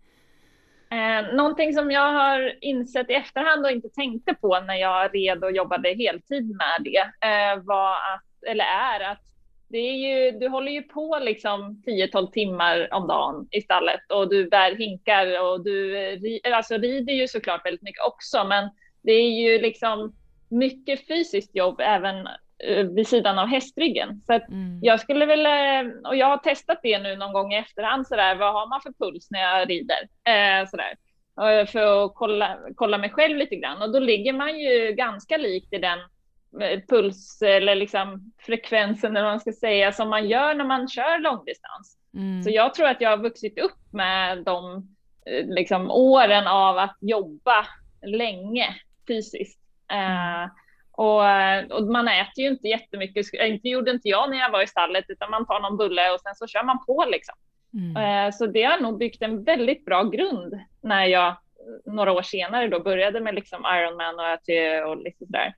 Eh, 0.90 1.35
någonting 1.35 1.74
som 1.74 1.90
jag 1.90 2.12
har 2.12 2.55
insett 2.61 3.11
i 3.11 3.14
efterhand 3.14 3.64
och 3.64 3.70
inte 3.70 3.88
tänkte 3.88 4.35
på 4.35 4.61
när 4.61 4.74
jag 4.74 5.14
red 5.14 5.44
och 5.44 5.52
jobbade 5.52 5.88
heltid 5.88 6.46
med 6.46 6.85
det 6.85 7.26
eh, 7.29 7.62
var 7.62 7.92
att, 7.92 8.50
eller 8.50 8.64
är 8.64 9.00
att 9.12 9.22
det 9.68 9.79
är 9.79 9.92
ju, 9.94 10.38
du 10.38 10.48
håller 10.48 10.72
ju 10.72 10.83
på 10.83 11.18
liksom 11.22 11.83
10-12 11.87 12.31
timmar 12.31 12.88
om 12.92 13.07
dagen 13.07 13.48
i 13.50 13.61
stallet 13.61 14.12
och 14.12 14.29
du 14.29 14.48
bär 14.48 14.74
hinkar 14.74 15.42
och 15.42 15.64
du 15.64 15.98
eh, 15.98 16.57
alltså 16.57 16.76
rider 16.76 17.12
ju 17.12 17.29
såklart 17.29 17.66
väldigt 17.66 17.83
mycket 17.83 18.05
också, 18.07 18.44
men 18.44 18.70
det 19.06 19.12
är 19.12 19.30
ju 19.30 19.58
liksom 19.58 20.12
mycket 20.48 21.06
fysiskt 21.06 21.56
jobb 21.56 21.80
även 21.80 22.26
eh, 22.64 22.84
vid 22.86 23.08
sidan 23.08 23.38
av 23.38 23.46
hästryggen. 23.46 24.20
Så 24.26 24.32
Mm. 24.32 24.78
jag 24.82 25.00
skulle 25.00 25.26
väl, 25.26 25.46
eh, 25.46 25.92
och 26.08 26.16
jag 26.16 26.26
har 26.26 26.36
testat 26.38 26.78
det 26.82 26.98
nu 26.98 27.16
någon 27.16 27.32
gång 27.32 27.52
i 27.52 27.56
efterhand 27.56 28.06
sådär, 28.06 28.34
vad 28.34 28.52
har 28.52 28.66
man 28.68 28.80
för 28.80 28.92
puls 28.92 29.30
när 29.30 29.40
jag 29.40 29.70
rider? 29.70 29.98
Eh, 30.24 30.66
sådär. 30.68 30.94
För 31.66 32.04
att 32.04 32.12
kolla, 32.14 32.58
kolla 32.74 32.98
mig 32.98 33.10
själv 33.10 33.36
lite 33.36 33.56
grann 33.56 33.82
och 33.82 33.92
då 33.92 33.98
ligger 33.98 34.32
man 34.32 34.58
ju 34.58 34.92
ganska 34.92 35.36
likt 35.36 35.72
i 35.72 35.78
den 35.78 35.98
eh, 36.60 36.80
puls 36.88 37.42
eller 37.42 37.74
liksom 37.74 38.32
frekvensen 38.38 39.16
eller 39.16 39.26
man 39.28 39.40
ska 39.40 39.52
säga 39.52 39.92
som 39.92 40.08
man 40.08 40.28
gör 40.28 40.54
när 40.54 40.64
man 40.64 40.88
kör 40.88 41.18
långdistans. 41.18 41.98
Mm. 42.14 42.42
Så 42.42 42.50
jag 42.50 42.74
tror 42.74 42.86
att 42.88 43.00
jag 43.00 43.10
har 43.10 43.16
vuxit 43.16 43.58
upp 43.58 43.92
med 43.92 44.44
de 44.44 44.88
liksom, 45.44 45.90
åren 45.90 46.46
av 46.46 46.78
att 46.78 46.96
jobba 47.00 47.66
länge 48.06 48.74
fysiskt. 49.08 49.60
Eh, 49.92 50.50
och, 50.92 51.28
eh, 51.28 51.64
och 51.66 51.82
man 51.86 52.08
äter 52.08 52.44
ju 52.44 52.48
inte 52.48 52.68
jättemycket, 52.68 53.26
Sk- 53.26 53.42
inte 53.44 53.68
gjorde 53.68 53.90
inte 53.90 54.08
jag 54.08 54.30
när 54.30 54.38
jag 54.38 54.50
var 54.50 54.62
i 54.62 54.66
stallet, 54.66 55.04
utan 55.08 55.30
man 55.30 55.46
tar 55.46 55.60
någon 55.60 55.76
bulle 55.76 56.10
och 56.12 56.20
sen 56.20 56.34
så 56.34 56.46
kör 56.46 56.62
man 56.62 56.84
på 56.86 57.04
liksom. 57.08 57.34
Mm. 57.74 57.96
Eh, 58.26 58.32
Så 58.32 58.46
det 58.46 58.62
har 58.62 58.80
nog 58.80 58.98
byggt 58.98 59.22
en 59.22 59.44
väldigt 59.44 59.84
bra 59.84 60.02
grund 60.02 60.60
när 60.82 61.04
jag 61.04 61.28
eh, 61.28 61.92
några 61.92 62.12
år 62.12 62.22
senare 62.22 62.68
då 62.68 62.80
började 62.80 63.20
med 63.20 63.34
liksom 63.34 63.60
Ironman 63.78 64.14
och 64.18 64.26
ATÖ 64.26 64.82
och 64.84 64.96
lite 64.96 65.18
sådär. 65.26 65.54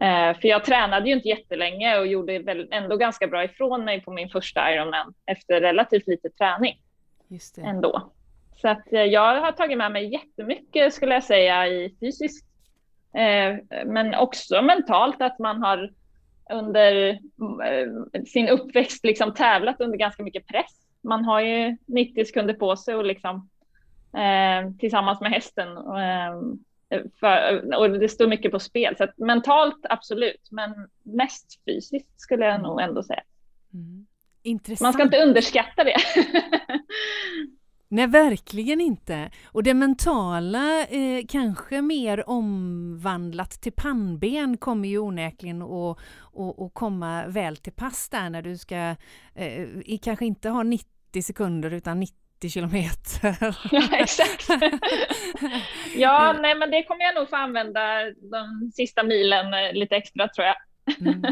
Eh, 0.00 0.38
För 0.40 0.48
jag 0.48 0.64
tränade 0.64 1.08
ju 1.08 1.14
inte 1.14 1.28
jättelänge 1.28 1.98
och 1.98 2.06
gjorde 2.06 2.38
väl 2.38 2.68
ändå 2.70 2.96
ganska 2.96 3.26
bra 3.26 3.44
ifrån 3.44 3.84
mig 3.84 4.00
på 4.00 4.12
min 4.12 4.28
första 4.28 4.74
Ironman 4.74 5.14
efter 5.26 5.60
relativt 5.60 6.06
lite 6.06 6.30
träning 6.30 6.80
Just 7.28 7.56
det. 7.56 7.62
ändå. 7.62 8.12
Så 8.56 8.68
att 8.68 8.92
eh, 8.92 9.02
jag 9.04 9.40
har 9.40 9.52
tagit 9.52 9.78
med 9.78 9.92
mig 9.92 10.12
jättemycket 10.12 10.94
skulle 10.94 11.14
jag 11.14 11.24
säga 11.24 11.66
i 11.66 11.96
fysiskt, 12.00 12.46
eh, 12.46 12.49
men 13.86 14.14
också 14.14 14.62
mentalt 14.62 15.22
att 15.22 15.38
man 15.38 15.62
har 15.62 15.90
under 16.52 17.08
eh, 17.64 18.22
sin 18.26 18.48
uppväxt 18.48 19.04
liksom 19.04 19.34
tävlat 19.34 19.80
under 19.80 19.98
ganska 19.98 20.22
mycket 20.22 20.46
press. 20.46 20.72
Man 21.02 21.24
har 21.24 21.40
ju 21.40 21.76
90 21.86 22.24
sekunder 22.24 22.54
på 22.54 22.76
sig 22.76 22.94
och 22.94 23.04
liksom 23.04 23.48
eh, 24.16 24.72
tillsammans 24.78 25.20
med 25.20 25.30
hästen. 25.30 25.76
Och, 25.76 26.02
eh, 26.02 26.40
för, 27.20 27.62
och 27.76 27.90
det 27.90 28.08
står 28.08 28.26
mycket 28.26 28.52
på 28.52 28.58
spel, 28.58 28.96
så 28.96 29.06
mentalt 29.16 29.80
absolut, 29.82 30.48
men 30.50 30.74
mest 31.02 31.64
fysiskt 31.64 32.20
skulle 32.20 32.46
jag 32.46 32.62
nog 32.62 32.80
ändå 32.80 33.02
säga. 33.02 33.22
Mm. 33.74 34.06
Man 34.80 34.92
ska 34.92 35.02
inte 35.02 35.22
underskatta 35.22 35.84
det. 35.84 35.96
Nej, 37.92 38.06
verkligen 38.06 38.80
inte. 38.80 39.30
Och 39.44 39.62
det 39.62 39.74
mentala, 39.74 40.86
eh, 40.86 41.24
kanske 41.28 41.82
mer 41.82 42.28
omvandlat 42.28 43.50
till 43.50 43.72
pannben, 43.72 44.56
kommer 44.56 44.88
ju 44.88 44.98
onekligen 44.98 45.62
att, 45.62 45.98
att, 46.36 46.60
att 46.60 46.74
komma 46.74 47.26
väl 47.26 47.56
till 47.56 47.72
pass 47.72 48.08
där 48.08 48.30
när 48.30 48.42
du 48.42 48.58
ska 48.58 48.96
eh, 49.34 49.98
kanske 50.02 50.26
inte 50.26 50.48
ha 50.48 50.62
90 50.62 51.22
sekunder 51.22 51.70
utan 51.70 52.00
90 52.00 52.50
kilometer. 52.50 53.36
Ja, 53.70 53.88
exakt. 53.92 54.48
ja, 55.96 56.36
nej, 56.40 56.54
men 56.54 56.70
det 56.70 56.82
kommer 56.82 57.04
jag 57.04 57.14
nog 57.14 57.30
få 57.30 57.36
använda 57.36 58.04
de 58.30 58.70
sista 58.74 59.02
milen 59.02 59.54
eh, 59.54 59.72
lite 59.72 59.96
extra 59.96 60.28
tror 60.28 60.46
jag. 60.46 60.56
Mm. 61.00 61.22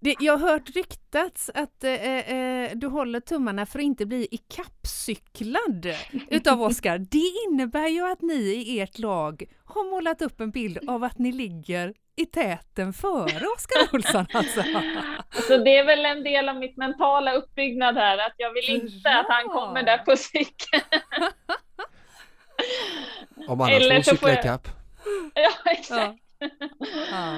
Det, 0.00 0.16
jag 0.20 0.36
har 0.36 0.48
hört 0.50 0.70
ryktats 0.76 1.50
att 1.54 1.84
eh, 1.84 1.92
eh, 1.92 2.70
du 2.74 2.86
håller 2.86 3.20
tummarna 3.20 3.66
för 3.66 3.78
att 3.78 3.84
inte 3.84 4.06
bli 4.06 4.28
ikappcyklad 4.30 5.86
utav 6.30 6.62
Oskar. 6.62 6.98
Det 7.10 7.32
innebär 7.48 7.88
ju 7.88 8.12
att 8.12 8.22
ni 8.22 8.42
i 8.42 8.80
ert 8.80 8.98
lag 8.98 9.44
har 9.64 9.90
målat 9.90 10.22
upp 10.22 10.40
en 10.40 10.50
bild 10.50 10.88
av 10.88 11.04
att 11.04 11.18
ni 11.18 11.32
ligger 11.32 11.94
i 12.16 12.26
täten 12.26 12.92
före 12.92 13.46
Oskar 13.56 13.94
Olsson 13.94 14.26
alltså. 14.32 14.62
Så 15.48 15.56
det 15.56 15.78
är 15.78 15.84
väl 15.84 16.06
en 16.06 16.22
del 16.24 16.48
av 16.48 16.56
mitt 16.56 16.76
mentala 16.76 17.32
uppbyggnad 17.32 17.96
här, 17.96 18.18
att 18.18 18.34
jag 18.36 18.52
vill 18.52 18.70
inte 18.70 19.10
att 19.10 19.26
han 19.28 19.48
kommer 19.48 19.82
där 19.82 19.98
på 19.98 20.16
cykeln. 20.16 20.82
Om 23.48 23.60
annars 23.60 23.72
Eller 23.72 23.96
får 23.96 24.02
får 24.02 24.10
cykla 24.10 24.32
ikapp. 24.32 24.68
ja, 25.34 25.50
exakt. 25.64 25.90
Ja. 25.90 26.21
Ja. 27.10 27.36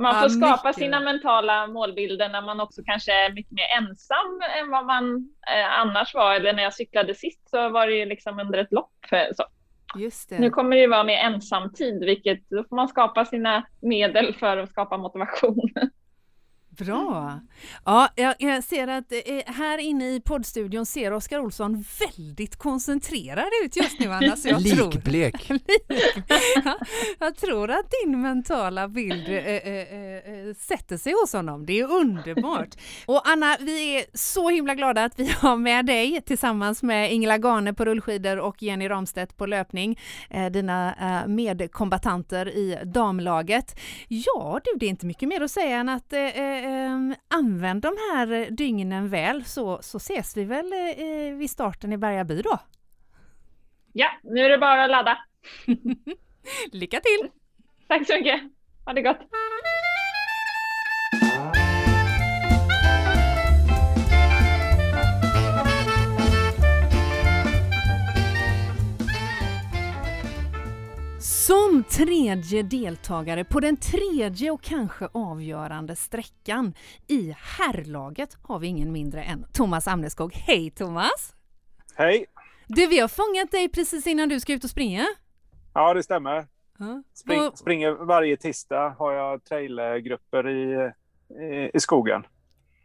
Man 0.00 0.14
får 0.14 0.22
Ja, 0.22 0.28
skapa 0.28 0.68
mycket. 0.68 0.82
sina 0.82 1.00
mentala 1.00 1.66
målbilder 1.66 2.28
när 2.28 2.42
man 2.42 2.60
också 2.60 2.82
kanske 2.84 3.12
är 3.12 3.32
mycket 3.32 3.52
mer 3.52 3.66
ensam 3.78 4.40
än 4.60 4.70
vad 4.70 4.86
man 4.86 5.28
eh, 5.56 5.80
annars 5.80 6.14
var. 6.14 6.34
Eller 6.34 6.52
när 6.52 6.62
jag 6.62 6.74
cyklade 6.74 7.14
sist 7.14 7.50
så 7.50 7.68
var 7.68 7.86
det 7.86 7.92
ju 7.94 8.04
liksom 8.06 8.38
under 8.40 8.58
ett 8.58 8.72
lopp. 8.72 8.92
eh, 9.12 9.18
Så. 9.36 9.44
Nu 10.38 10.50
kommer 10.50 10.76
det 10.76 10.82
ju 10.82 10.88
vara 10.88 11.04
mer 11.04 11.18
ensamtid, 11.18 12.04
vilket 12.04 12.50
då 12.50 12.64
får 12.68 12.76
man 12.76 12.88
skapa 12.88 13.24
sina 13.24 13.66
medel 13.82 14.34
för 14.34 14.56
att 14.56 14.70
skapa 14.70 14.96
motivation. 14.96 15.60
Bra! 16.78 17.40
Ja, 17.84 18.08
jag, 18.38 18.64
ser 18.64 18.88
att 18.88 19.12
eh, 19.12 19.18
här 19.46 19.78
inne 19.78 20.14
i 20.14 20.20
poddstudion 20.20 20.86
ser 20.86 21.12
Oskar 21.12 21.38
Olsson 21.38 21.84
väldigt 22.00 22.56
koncentrerad 22.56 23.48
ut 23.64 23.76
just 23.76 24.00
nu 24.00 24.12
Anna, 24.12 24.36
så 24.36 24.48
jag 24.48 24.64
tror 24.76 24.92
Likblek. 24.92 25.50
Ja, 26.64 26.78
jag 27.18 27.36
tror 27.36 27.70
att 27.70 27.92
din 28.04 28.20
mentala 28.22 28.88
bild 28.88 29.28
eh, 29.28 29.36
eh, 29.36 30.54
sätter 30.58 30.96
sig 30.96 31.12
hos 31.12 31.32
honom. 31.32 31.66
Det 31.66 31.80
är 31.80 31.90
underbart. 31.90 32.68
Och 33.06 33.28
Anna, 33.28 33.56
vi 33.60 33.98
är 33.98 34.04
så 34.14 34.50
himla 34.50 34.74
glada 34.74 35.04
att 35.04 35.18
vi 35.18 35.30
har 35.40 35.56
med 35.56 35.86
dig 35.86 36.20
tillsammans 36.26 36.82
med 36.82 37.12
Ingela 37.12 37.38
Gane 37.38 37.74
på 37.74 37.84
rullskidor 37.84 38.38
och 38.38 38.62
Jenny 38.62 38.88
Ramstedt 38.88 39.36
på 39.36 39.46
löpning, 39.46 39.98
dina 40.50 40.94
medkombatanter 41.26 42.48
i 42.48 42.78
damlaget. 42.84 43.80
Ja 44.08 44.60
du, 44.64 44.78
det 44.78 44.86
är 44.86 44.90
inte 44.90 45.06
mycket 45.06 45.28
mer 45.28 45.40
att 45.40 45.50
säga 45.50 45.76
än 45.76 45.88
att 45.88 46.12
eh, 46.66 47.10
eh, 47.10 47.16
använd 47.28 47.82
de 47.82 47.88
här 47.88 48.50
dygnen 48.50 49.08
väl 49.08 49.44
så, 49.44 49.82
så 49.82 49.96
ses 49.96 50.36
vi 50.36 50.44
väl 50.44 50.72
eh, 50.72 51.36
vid 51.36 51.50
starten 51.50 51.92
i 51.92 51.96
Bergaby 51.96 52.42
då. 52.42 52.58
Ja, 53.92 54.08
nu 54.22 54.40
är 54.40 54.50
det 54.50 54.58
bara 54.58 54.84
att 54.84 54.90
ladda. 54.90 55.18
Lycka 56.72 57.00
till! 57.00 57.30
Tack 57.88 58.06
så 58.06 58.14
mycket. 58.14 58.40
Ha 58.84 58.92
det 58.92 59.02
gott. 59.02 59.18
Tredje 71.96 72.62
deltagare 72.62 73.44
på 73.44 73.60
den 73.60 73.76
tredje 73.76 74.50
och 74.50 74.62
kanske 74.62 75.08
avgörande 75.12 75.96
sträckan 75.96 76.74
i 77.08 77.34
herrlaget 77.38 78.36
har 78.42 78.58
vi 78.58 78.66
ingen 78.66 78.92
mindre 78.92 79.22
än 79.22 79.46
Thomas 79.52 79.88
Amneskog. 79.88 80.32
Hej 80.34 80.70
Thomas! 80.70 81.34
Hej! 81.94 82.26
Du, 82.66 82.86
vi 82.86 82.98
har 82.98 83.08
fångat 83.08 83.50
dig 83.50 83.68
precis 83.68 84.06
innan 84.06 84.28
du 84.28 84.40
ska 84.40 84.52
ut 84.52 84.64
och 84.64 84.70
springa. 84.70 85.06
Ja, 85.74 85.94
det 85.94 86.02
stämmer. 86.02 86.46
Ja. 86.78 87.02
Spring, 87.14 87.40
Och- 87.40 87.58
springer 87.58 87.92
varje 87.92 88.36
tisdag 88.36 88.94
har 88.98 89.12
jag 89.12 89.44
trailgrupper 89.44 90.48
i, 90.48 90.90
i, 91.44 91.70
i 91.74 91.80
skogen. 91.80 92.22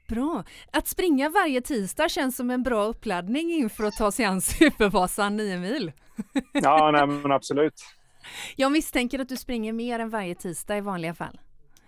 Bra! 0.10 0.43
Att 0.71 0.88
springa 0.88 1.30
varje 1.30 1.62
tisdag 1.62 2.10
känns 2.10 2.36
som 2.38 2.50
en 2.50 2.63
bra 2.63 2.84
uppladdning 2.84 3.52
inför 3.52 3.84
att 3.84 3.97
ta 3.97 4.12
sig 4.12 4.26
an 4.26 4.41
Supervasan 4.41 5.38
9 5.38 5.58
mil. 5.60 5.91
Ja, 6.54 6.91
nej, 6.91 7.08
men 7.08 7.32
absolut. 7.32 7.82
Jag 8.56 8.72
misstänker 8.72 9.20
att 9.20 9.30
du 9.30 9.38
springer 9.38 9.74
mer 9.74 10.00
än 10.00 10.10
varje 10.10 10.36
tisdag 10.36 10.78
i 10.78 10.82
vanliga 10.82 11.14
fall. 11.14 11.40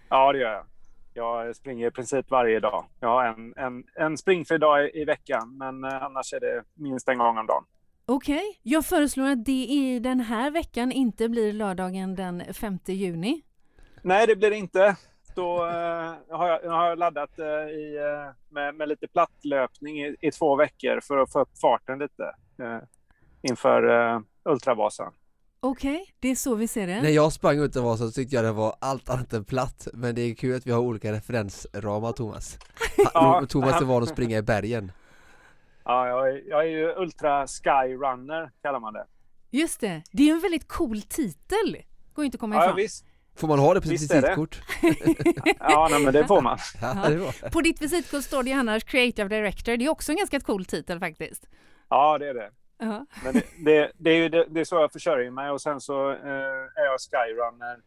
Ja, 0.09 0.33
det 0.33 0.39
gör 0.39 0.51
jag. 0.51 0.65
Jag 1.13 1.55
springer 1.55 1.87
i 1.87 1.91
princip 1.91 2.31
varje 2.31 2.59
dag. 2.59 2.85
Jag 2.99 3.07
har 3.07 3.25
en, 3.25 3.53
en, 3.57 3.83
en 3.95 4.17
springfri 4.17 4.57
dag 4.57 4.85
i, 4.85 5.01
i 5.01 5.05
veckan, 5.05 5.57
men 5.57 5.83
eh, 5.83 6.03
annars 6.03 6.33
är 6.33 6.39
det 6.39 6.63
minst 6.73 7.09
en 7.09 7.17
gång 7.17 7.37
om 7.37 7.45
dagen. 7.45 7.63
Okej, 8.05 8.59
jag 8.63 8.85
föreslår 8.85 9.27
att 9.29 9.45
det 9.45 9.65
i 9.69 9.99
den 9.99 10.19
här 10.19 10.51
veckan 10.51 10.91
inte 10.91 11.29
blir 11.29 11.53
lördagen 11.53 12.15
den 12.15 12.53
5 12.53 12.79
juni. 12.85 13.41
Nej, 14.01 14.27
det 14.27 14.35
blir 14.35 14.49
det 14.49 14.55
inte. 14.55 14.95
Då 15.35 15.65
eh, 15.65 16.13
har, 16.29 16.47
jag, 16.47 16.69
har 16.71 16.89
jag 16.89 16.99
laddat 16.99 17.39
eh, 17.39 17.45
i, 17.45 17.97
eh, 17.97 18.33
med, 18.49 18.75
med 18.75 18.89
lite 18.89 19.07
plattlöpning 19.07 20.01
i, 20.05 20.15
i 20.21 20.31
två 20.31 20.55
veckor 20.55 20.99
för 21.03 21.17
att 21.17 21.31
få 21.31 21.41
upp 21.41 21.59
farten 21.61 21.99
lite 21.99 22.23
eh, 22.59 22.79
inför 23.41 23.89
eh, 23.89 24.19
Ultravasan. 24.45 25.13
Okej, 25.65 26.13
det 26.19 26.27
är 26.31 26.35
så 26.35 26.55
vi 26.55 26.67
ser 26.67 26.87
det. 26.87 27.01
När 27.01 27.09
jag 27.09 27.33
sprang 27.33 27.59
Ultravasan 27.59 28.07
så 28.07 28.13
tyckte 28.13 28.35
jag 28.35 28.45
det 28.45 28.51
var 28.51 28.75
allt 28.81 29.09
annat 29.09 29.33
än 29.33 29.43
platt 29.45 29.87
Men 29.93 30.15
det 30.15 30.21
är 30.21 30.35
kul 30.35 30.55
att 30.57 30.67
vi 30.67 30.71
har 30.71 30.79
olika 30.79 31.11
referensramar 31.11 32.11
Thomas 32.11 32.57
Ja. 33.13 33.45
Thomas 33.49 33.81
är 33.81 33.85
van 33.85 34.03
att 34.03 34.09
springa 34.09 34.37
i 34.37 34.41
bergen 34.53 34.91
Ja, 35.85 36.07
jag, 36.07 36.29
är- 36.29 36.49
jag 36.49 36.59
är 36.61 36.69
ju 36.69 36.93
Ultra 36.95 37.47
Skyrunner, 37.47 38.51
kallar 38.61 38.79
man 38.79 38.93
det. 38.93 39.05
Just 39.51 39.79
det, 39.79 40.01
det 40.11 40.29
är 40.29 40.33
en 40.33 40.39
väldigt 40.39 40.67
cool 40.67 41.01
titel. 41.01 41.77
Går 42.13 42.25
inte 42.25 42.35
att 42.35 42.39
komma 42.39 42.55
Ja, 42.55 42.63
ifrån. 42.65 42.75
visst. 42.75 43.05
Får 43.35 43.47
man 43.47 43.59
ha 43.59 43.73
det 43.73 43.81
på 43.81 43.87
sitt 43.87 44.01
visitkort? 44.01 44.61
Ja, 45.59 45.87
nej, 45.91 46.03
men 46.03 46.13
det 46.13 46.27
får 46.27 46.41
man. 46.41 46.57
Ja, 46.81 47.09
det. 47.09 47.51
På 47.51 47.61
ditt 47.61 47.81
visitkort 47.81 48.23
står 48.23 48.43
det 48.43 48.49
ju 48.49 48.55
annars 48.55 48.83
Creative 48.83 49.29
Director. 49.29 49.77
Det 49.77 49.85
är 49.85 49.89
också 49.89 50.11
en 50.11 50.17
ganska 50.17 50.39
cool 50.39 50.65
titel 50.65 50.99
faktiskt. 50.99 51.47
Ja, 51.89 52.17
det 52.17 52.29
är 52.29 52.33
det. 52.33 52.49
Ja. 52.77 53.05
Men 53.23 53.33
det, 53.33 53.43
det, 53.65 53.91
det 53.97 54.09
är 54.09 54.15
ju 54.15 54.29
det, 54.29 54.45
det 54.49 54.59
är 54.59 54.65
så 54.65 54.75
jag 54.75 54.91
försörjer 54.91 55.31
mig 55.31 55.49
och 55.49 55.61
sen 55.61 55.81
så 55.81 56.11
eh, 56.11 56.17
är 56.75 56.85
jag 56.85 56.99
skyrunner. 56.99 57.77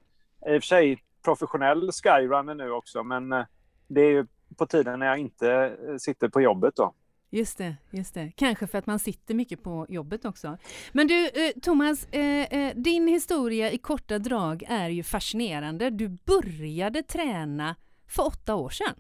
I 0.55 0.59
och 0.59 0.63
för 0.63 0.67
sig 0.67 1.03
professionell 1.25 1.91
skyrunner 1.93 2.55
nu 2.55 2.71
också, 2.71 3.03
men 3.03 3.33
eh, 3.33 3.45
det 3.89 4.01
är 4.01 4.11
ju 4.11 4.27
på 4.57 4.67
tiden 4.67 4.99
när 4.99 5.07
jag 5.07 5.19
inte 5.19 5.77
eh, 5.89 5.97
sitter 5.97 6.29
på 6.29 6.41
jobbet 6.41 6.77
då. 6.77 6.95
Just 7.31 7.59
det, 7.59 7.77
just 7.91 8.15
det. 8.15 8.33
Kanske 8.37 8.67
för 8.67 8.79
att 8.79 8.87
man 8.87 8.99
sitter 8.99 9.35
mycket 9.35 9.63
på 9.63 9.87
jobbet 9.89 10.25
också. 10.25 10.59
Men 10.93 11.07
du, 11.07 11.27
eh, 11.27 11.53
Thomas, 11.63 12.07
eh, 12.07 12.73
din 12.77 13.09
historia 13.09 13.71
i 13.71 13.79
korta 13.79 14.19
drag 14.19 14.65
är 14.69 14.89
ju 14.89 15.03
fascinerande. 15.03 15.91
Du 15.91 16.09
började 16.09 17.03
träna 17.03 17.77
för 18.09 18.27
åtta 18.27 18.55
år 18.55 18.71
sedan. 18.71 18.95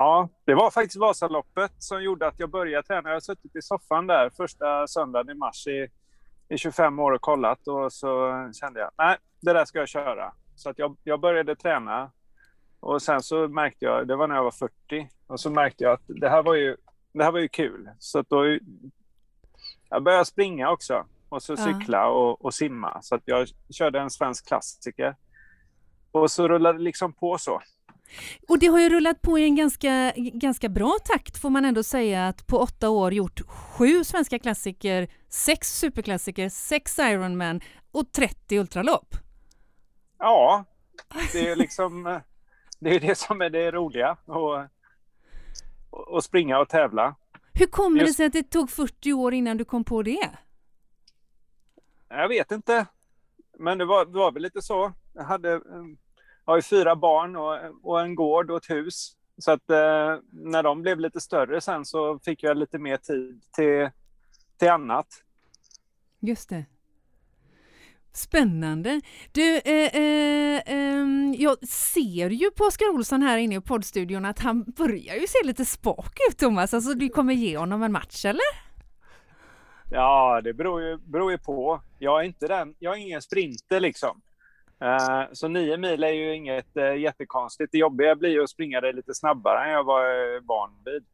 Ja, 0.00 0.28
det 0.44 0.54
var 0.54 0.70
faktiskt 0.70 0.96
Vasaloppet 0.96 1.72
som 1.78 2.02
gjorde 2.02 2.26
att 2.26 2.38
jag 2.38 2.50
började 2.50 2.86
träna. 2.86 3.08
Jag 3.08 3.16
har 3.16 3.20
suttit 3.20 3.56
i 3.56 3.62
soffan 3.62 4.06
där 4.06 4.30
första 4.30 4.86
söndagen 4.86 5.30
i 5.30 5.34
mars 5.34 5.66
i, 5.66 5.88
i 6.48 6.58
25 6.58 6.98
år 6.98 7.12
och 7.12 7.20
kollat 7.20 7.68
och 7.68 7.92
så 7.92 8.32
kände 8.60 8.80
jag, 8.80 8.90
nej, 8.98 9.16
det 9.40 9.52
där 9.52 9.64
ska 9.64 9.78
jag 9.78 9.88
köra. 9.88 10.32
Så 10.56 10.70
att 10.70 10.78
jag, 10.78 10.96
jag 11.04 11.20
började 11.20 11.56
träna 11.56 12.10
och 12.80 13.02
sen 13.02 13.22
så 13.22 13.48
märkte 13.48 13.84
jag, 13.84 14.08
det 14.08 14.16
var 14.16 14.28
när 14.28 14.34
jag 14.34 14.44
var 14.44 14.50
40, 14.50 15.08
och 15.26 15.40
så 15.40 15.50
märkte 15.50 15.84
jag 15.84 15.92
att 15.92 16.02
det 16.06 16.28
här 16.28 16.42
var 16.42 16.54
ju, 16.54 16.76
det 17.12 17.24
här 17.24 17.32
var 17.32 17.40
ju 17.40 17.48
kul. 17.48 17.90
Så 17.98 18.18
att 18.18 18.28
då, 18.28 18.58
jag 19.88 20.02
började 20.02 20.24
springa 20.24 20.70
också 20.70 21.06
och 21.28 21.42
så 21.42 21.56
cykla 21.56 22.08
och, 22.08 22.44
och 22.44 22.54
simma. 22.54 23.02
Så 23.02 23.14
att 23.14 23.22
jag 23.24 23.48
körde 23.70 24.00
en 24.00 24.10
svensk 24.10 24.46
klassiker. 24.46 25.16
Och 26.10 26.30
så 26.30 26.48
rullade 26.48 26.78
det 26.78 26.84
liksom 26.84 27.12
på 27.12 27.38
så. 27.38 27.60
Och 28.48 28.58
det 28.58 28.66
har 28.66 28.80
ju 28.80 28.88
rullat 28.88 29.22
på 29.22 29.38
i 29.38 29.44
en 29.44 29.56
ganska, 29.56 30.12
ganska 30.16 30.68
bra 30.68 30.96
takt 31.04 31.38
får 31.38 31.50
man 31.50 31.64
ändå 31.64 31.82
säga 31.82 32.28
att 32.28 32.46
på 32.46 32.58
åtta 32.58 32.88
år 32.90 33.14
gjort 33.14 33.40
sju 33.40 34.04
svenska 34.04 34.38
klassiker, 34.38 35.08
sex 35.28 35.78
superklassiker, 35.78 36.48
sex 36.48 36.98
Ironman 36.98 37.60
och 37.92 38.12
30 38.12 38.58
ultralopp. 38.58 39.14
Ja, 40.18 40.64
det 41.32 41.48
är 41.48 41.56
liksom 41.56 42.04
det 42.78 42.94
är 42.94 43.00
det 43.00 43.14
som 43.18 43.40
är 43.40 43.50
det 43.50 43.70
roliga. 43.70 44.16
Och, 44.24 44.66
och, 45.90 46.24
springa 46.24 46.58
och 46.58 46.68
tävla. 46.68 47.14
Hur 47.52 47.66
kommer 47.66 47.98
det 47.98 48.04
Just- 48.04 48.16
sig 48.16 48.26
att 48.26 48.32
det 48.32 48.42
tog 48.42 48.70
40 48.70 49.12
år 49.12 49.34
innan 49.34 49.56
du 49.56 49.64
kom 49.64 49.84
på 49.84 50.02
det? 50.02 50.30
Jag 52.08 52.28
vet 52.28 52.52
inte. 52.52 52.86
Men 53.58 53.78
det 53.78 53.84
var, 53.84 54.06
det 54.06 54.18
var 54.18 54.32
väl 54.32 54.42
lite 54.42 54.62
så. 54.62 54.92
Jag 55.14 55.24
hade, 55.24 55.48
jag 55.48 55.96
har 56.48 56.56
ju 56.56 56.62
fyra 56.62 56.96
barn 56.96 57.36
och, 57.36 57.58
och 57.82 58.00
en 58.00 58.14
gård 58.14 58.50
och 58.50 58.56
ett 58.56 58.70
hus. 58.70 59.12
Så 59.38 59.50
att 59.50 59.70
eh, 59.70 60.16
när 60.32 60.62
de 60.62 60.82
blev 60.82 61.00
lite 61.00 61.20
större 61.20 61.60
sen 61.60 61.84
så 61.84 62.18
fick 62.18 62.42
jag 62.42 62.56
lite 62.56 62.78
mer 62.78 62.96
tid 62.96 63.42
till, 63.52 63.90
till 64.58 64.68
annat. 64.68 65.06
Just 66.20 66.48
det. 66.48 66.64
Spännande. 68.12 69.00
Du, 69.32 69.56
eh, 69.56 69.96
eh, 69.96 70.62
ehm, 70.66 71.34
jag 71.38 71.68
ser 71.68 72.30
ju 72.30 72.50
på 72.50 72.64
Oskar 72.64 72.94
Olsson 72.94 73.22
här 73.22 73.38
inne 73.38 73.56
i 73.56 73.60
poddstudion 73.60 74.24
att 74.24 74.38
han 74.38 74.64
börjar 74.64 75.14
ju 75.14 75.26
se 75.26 75.38
lite 75.44 75.64
spak 75.64 76.18
ut 76.30 76.38
Thomas. 76.38 76.74
Alltså 76.74 76.94
du 76.94 77.08
kommer 77.08 77.34
ge 77.34 77.58
honom 77.58 77.82
en 77.82 77.92
match 77.92 78.24
eller? 78.24 78.68
Ja, 79.90 80.40
det 80.44 80.54
beror 80.54 80.82
ju, 80.82 80.96
beror 80.96 81.30
ju 81.30 81.38
på. 81.38 81.82
Jag 81.98 82.20
är, 82.20 82.24
inte 82.24 82.48
den, 82.48 82.74
jag 82.78 82.94
är 82.94 82.98
ingen 82.98 83.22
sprinter 83.22 83.80
liksom. 83.80 84.20
Eh, 84.80 85.22
så 85.32 85.48
nio 85.48 85.76
mil 85.76 86.04
är 86.04 86.12
ju 86.12 86.34
inget 86.34 86.76
eh, 86.76 86.94
jättekonstigt. 86.94 87.72
Det 87.72 87.78
jobbiga 87.78 88.14
blir 88.16 88.30
ju 88.30 88.42
att 88.42 88.50
springa 88.50 88.80
det 88.80 88.92
lite 88.92 89.14
snabbare 89.14 89.64
än 89.64 89.70
jag 89.70 89.84
var 89.84 90.04
eh, 90.04 90.40
van 90.42 90.70
vid. 90.84 91.04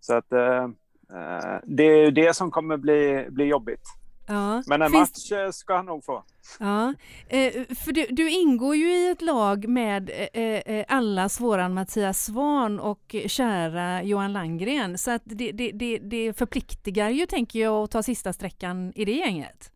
Så 0.00 0.14
att 0.14 0.28
det 1.64 1.84
är 1.84 2.04
ju 2.04 2.10
det 2.10 2.34
som 2.34 2.50
kommer 2.50 2.76
bli, 2.76 3.26
bli 3.30 3.44
jobbigt. 3.44 3.82
Ja. 4.28 4.62
Men 4.66 4.82
en 4.82 4.90
Finns- 4.90 5.30
match 5.32 5.54
ska 5.54 5.76
han 5.76 5.86
nog 5.86 6.04
få. 6.04 6.24
Ja, 6.60 6.94
eh, 7.28 7.52
för 7.52 7.92
du, 7.92 8.06
du 8.10 8.30
ingår 8.30 8.76
ju 8.76 8.92
i 8.92 9.10
ett 9.10 9.22
lag 9.22 9.68
med 9.68 10.10
eh, 10.32 10.84
allas 10.88 11.40
våran 11.40 11.74
Mattias 11.74 12.24
Svan 12.24 12.80
och 12.80 13.16
kära 13.26 14.02
Johan 14.02 14.32
Langgren. 14.32 14.98
Så 14.98 15.10
att 15.10 15.22
det, 15.24 15.52
det, 15.52 15.72
det, 15.72 15.98
det 15.98 16.38
förpliktigar 16.38 17.10
ju, 17.10 17.26
tänker 17.26 17.58
jag, 17.58 17.84
att 17.84 17.90
ta 17.90 18.02
sista 18.02 18.32
sträckan 18.32 18.92
i 18.96 19.04
det 19.04 19.12
gänget. 19.12 19.72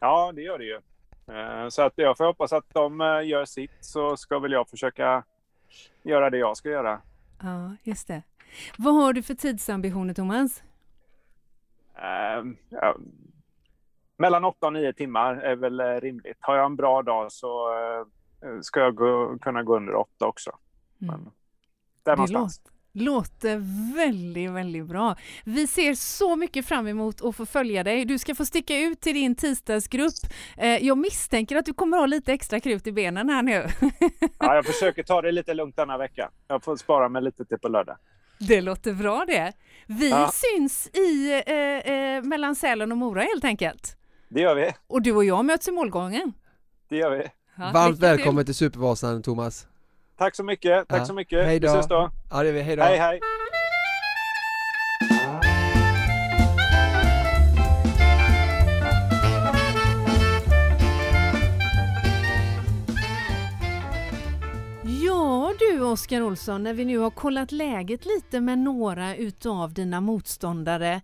Ja, 0.00 0.32
det 0.34 0.42
gör 0.42 0.58
det 0.58 0.64
ju. 0.64 0.80
Eh, 1.26 1.68
så 1.68 1.82
att 1.82 1.92
jag 1.96 2.16
får 2.16 2.24
hoppas 2.24 2.52
att 2.52 2.64
de 2.74 3.00
eh, 3.00 3.26
gör 3.26 3.44
sitt 3.44 3.76
så 3.80 4.16
ska 4.16 4.38
väl 4.38 4.52
jag 4.52 4.68
försöka 4.68 5.24
göra 6.02 6.30
det 6.30 6.38
jag 6.38 6.56
ska 6.56 6.68
göra. 6.68 7.00
Ja, 7.42 7.76
just 7.82 8.08
det. 8.08 8.22
Vad 8.78 8.94
har 8.94 9.12
du 9.12 9.22
för 9.22 9.34
tidsambitioner, 9.34 10.14
Thomas? 10.14 10.62
Eh, 11.94 12.44
ja, 12.68 12.96
mellan 14.16 14.44
8 14.44 14.66
och 14.66 14.72
9 14.72 14.92
timmar 14.92 15.36
är 15.36 15.56
väl 15.56 15.80
eh, 15.80 15.86
rimligt. 15.86 16.36
Har 16.40 16.56
jag 16.56 16.66
en 16.66 16.76
bra 16.76 17.02
dag 17.02 17.32
så 17.32 17.68
ska 18.62 18.80
jag 18.80 18.94
gå, 18.94 19.38
kunna 19.38 19.62
gå 19.62 19.76
under 19.76 19.94
8 19.94 20.26
också. 20.26 20.50
Mm. 21.02 21.14
Men 21.14 21.30
där 22.02 22.16
någonstans. 22.16 22.60
Låter 22.64 22.73
väldigt, 23.96 24.50
väldigt 24.50 24.86
bra. 24.86 25.16
Vi 25.44 25.66
ser 25.66 25.94
så 25.94 26.36
mycket 26.36 26.66
fram 26.66 26.86
emot 26.86 27.24
att 27.24 27.36
få 27.36 27.46
följa 27.46 27.84
dig. 27.84 28.04
Du 28.04 28.18
ska 28.18 28.34
få 28.34 28.44
sticka 28.44 28.78
ut 28.78 29.00
till 29.00 29.14
din 29.14 29.34
tisdagsgrupp. 29.34 30.14
Eh, 30.56 30.68
jag 30.86 30.98
misstänker 30.98 31.56
att 31.56 31.66
du 31.66 31.74
kommer 31.74 31.96
ha 31.96 32.06
lite 32.06 32.32
extra 32.32 32.60
krut 32.60 32.86
i 32.86 32.92
benen 32.92 33.28
här 33.28 33.42
nu. 33.42 33.66
Ja, 34.38 34.54
jag 34.54 34.66
försöker 34.66 35.02
ta 35.02 35.22
det 35.22 35.32
lite 35.32 35.54
lugnt 35.54 35.76
denna 35.76 35.98
vecka. 35.98 36.30
Jag 36.48 36.64
får 36.64 36.76
spara 36.76 37.08
mig 37.08 37.22
lite 37.22 37.44
till 37.44 37.58
på 37.58 37.68
lördag. 37.68 37.96
Det 38.38 38.60
låter 38.60 38.92
bra 38.92 39.24
det. 39.26 39.52
Vi 39.86 40.10
Ja. 40.10 40.30
syns 40.34 40.86
i 40.88 41.42
eh, 41.46 41.94
eh, 41.94 42.22
mellan 42.22 42.54
Sälen 42.56 42.92
och 42.92 42.98
Mora 42.98 43.22
helt 43.22 43.44
enkelt. 43.44 43.96
Det 44.28 44.40
gör 44.40 44.54
vi. 44.54 44.70
Och 44.86 45.02
du 45.02 45.12
och 45.12 45.24
jag 45.24 45.44
möts 45.44 45.68
i 45.68 45.72
målgången. 45.72 46.32
Det 46.88 46.96
gör 46.96 47.10
vi. 47.10 47.26
Ja, 47.56 47.70
Varmt 47.74 47.98
välkommen 47.98 48.44
till 48.44 48.54
Supervasan 48.54 49.22
Thomas 49.22 49.66
Tack 50.16 50.34
så 50.36 50.44
mycket. 50.44 50.88
Tack 50.88 51.00
Ja. 51.00 51.04
så 51.04 51.14
mycket. 51.14 51.44
Hej 51.44 51.60
då. 51.60 51.68
Vi 51.68 51.72
ses 51.74 51.88
då. 51.88 52.10
Ja 52.30 52.42
det 52.42 52.48
är 52.48 52.52
vi, 52.52 52.60
hej 52.62 52.76
då 52.76 52.82
Hej, 52.82 52.98
hej. 52.98 53.20
Ja 65.04 65.54
du 65.58 65.80
Oskar 65.80 66.20
Olsson, 66.22 66.62
när 66.62 66.74
vi 66.74 66.84
nu 66.84 66.98
har 66.98 67.10
kollat 67.10 67.52
läget 67.52 68.06
lite 68.06 68.40
med 68.40 68.58
några 68.58 69.16
utav 69.16 69.72
dina 69.74 70.00
motståndare. 70.00 71.00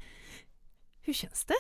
Hur 1.03 1.13
känns 1.13 1.45
det? 1.45 1.55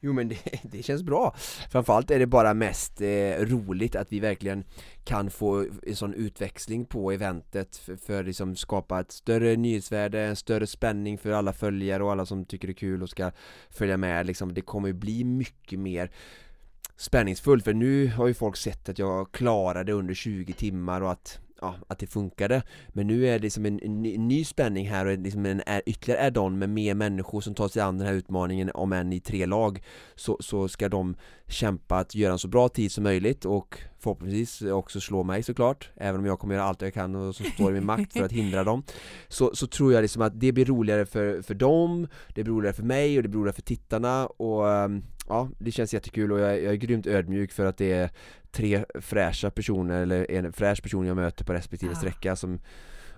Jo 0.00 0.12
men 0.12 0.28
det, 0.28 0.38
det 0.62 0.82
känns 0.82 1.02
bra 1.02 1.34
Framförallt 1.70 2.10
är 2.10 2.18
det 2.18 2.26
bara 2.26 2.54
mest 2.54 3.00
eh, 3.00 3.30
roligt 3.38 3.96
att 3.96 4.12
vi 4.12 4.20
verkligen 4.20 4.64
kan 5.04 5.30
få 5.30 5.66
en 5.86 5.96
sån 5.96 6.14
utväxling 6.14 6.84
på 6.84 7.12
eventet 7.12 7.76
för, 7.76 7.96
för 7.96 8.24
liksom 8.24 8.56
skapa 8.56 9.00
ett 9.00 9.12
större 9.12 9.56
nyhetsvärde, 9.56 10.20
en 10.20 10.36
större 10.36 10.66
spänning 10.66 11.18
för 11.18 11.30
alla 11.30 11.52
följare 11.52 12.04
och 12.04 12.12
alla 12.12 12.26
som 12.26 12.44
tycker 12.44 12.68
det 12.68 12.72
är 12.72 12.74
kul 12.74 13.02
och 13.02 13.10
ska 13.10 13.32
följa 13.70 13.96
med 13.96 14.26
liksom. 14.26 14.54
Det 14.54 14.60
kommer 14.60 14.88
ju 14.88 14.94
bli 14.94 15.24
mycket 15.24 15.78
mer 15.78 16.10
spänningsfullt 16.96 17.64
för 17.64 17.74
nu 17.74 18.08
har 18.08 18.26
ju 18.26 18.34
folk 18.34 18.56
sett 18.56 18.88
att 18.88 18.98
jag 18.98 19.32
klarade 19.32 19.92
under 19.92 20.14
20 20.14 20.52
timmar 20.52 21.00
och 21.00 21.12
att 21.12 21.38
ja, 21.60 21.74
att 21.88 21.98
det 21.98 22.06
funkade. 22.06 22.62
Men 22.88 23.06
nu 23.06 23.26
är 23.28 23.32
det 23.32 23.38
liksom 23.38 23.66
en, 23.66 23.80
en, 23.82 24.02
ny, 24.02 24.14
en 24.14 24.28
ny 24.28 24.44
spänning 24.44 24.88
här 24.88 25.06
och 25.06 25.18
liksom 25.18 25.46
en 25.46 25.62
ytterligare 25.86 26.26
add-on 26.26 26.58
med 26.58 26.68
mer 26.68 26.94
människor 26.94 27.40
som 27.40 27.54
tar 27.54 27.68
sig 27.68 27.82
an 27.82 27.98
den 27.98 28.06
här 28.06 28.14
utmaningen 28.14 28.70
om 28.74 28.92
än 28.92 29.12
i 29.12 29.20
tre 29.20 29.46
lag. 29.46 29.82
Så, 30.14 30.36
så 30.40 30.68
ska 30.68 30.88
de 30.88 31.16
kämpa 31.46 31.98
att 31.98 32.14
göra 32.14 32.32
en 32.32 32.38
så 32.38 32.48
bra 32.48 32.68
tid 32.68 32.92
som 32.92 33.04
möjligt 33.04 33.44
och 33.44 33.78
förhoppningsvis 33.98 34.62
också 34.62 35.00
slå 35.00 35.22
mig 35.22 35.42
såklart 35.42 35.90
Även 35.96 36.20
om 36.20 36.26
jag 36.26 36.38
kommer 36.38 36.54
göra 36.54 36.64
allt 36.64 36.82
jag 36.82 36.94
kan 36.94 37.14
och 37.14 37.34
som 37.34 37.46
står 37.46 37.70
i 37.70 37.74
min 37.74 37.86
makt 37.86 38.12
för 38.12 38.24
att 38.24 38.32
hindra 38.32 38.64
dem. 38.64 38.82
Så, 39.28 39.50
så 39.54 39.66
tror 39.66 39.92
jag 39.92 40.02
liksom 40.02 40.22
att 40.22 40.40
det 40.40 40.52
blir 40.52 40.64
roligare 40.64 41.06
för, 41.06 41.42
för 41.42 41.54
dem 41.54 42.08
Det 42.34 42.44
blir 42.44 42.54
roligare 42.54 42.74
för 42.74 42.82
mig 42.82 43.16
och 43.16 43.22
det 43.22 43.28
blir 43.28 43.40
roligare 43.40 43.54
för 43.54 43.62
tittarna 43.62 44.26
och 44.26 44.70
ehm, 44.70 45.02
ja, 45.30 45.48
det 45.58 45.72
känns 45.72 45.94
jättekul 45.94 46.32
och 46.32 46.38
jag, 46.38 46.62
jag 46.62 46.72
är 46.72 46.76
grymt 46.76 47.06
ödmjuk 47.06 47.52
för 47.52 47.64
att 47.64 47.76
det 47.76 47.92
är 47.92 48.10
tre 48.50 48.84
fräscha 48.94 49.50
personer 49.50 50.02
eller 50.02 50.30
en 50.30 50.52
fräsch 50.52 50.82
person 50.82 51.06
jag 51.06 51.16
möter 51.16 51.44
på 51.44 51.52
respektive 51.52 51.92
ja. 51.92 51.98
sträcka 51.98 52.36
som 52.36 52.60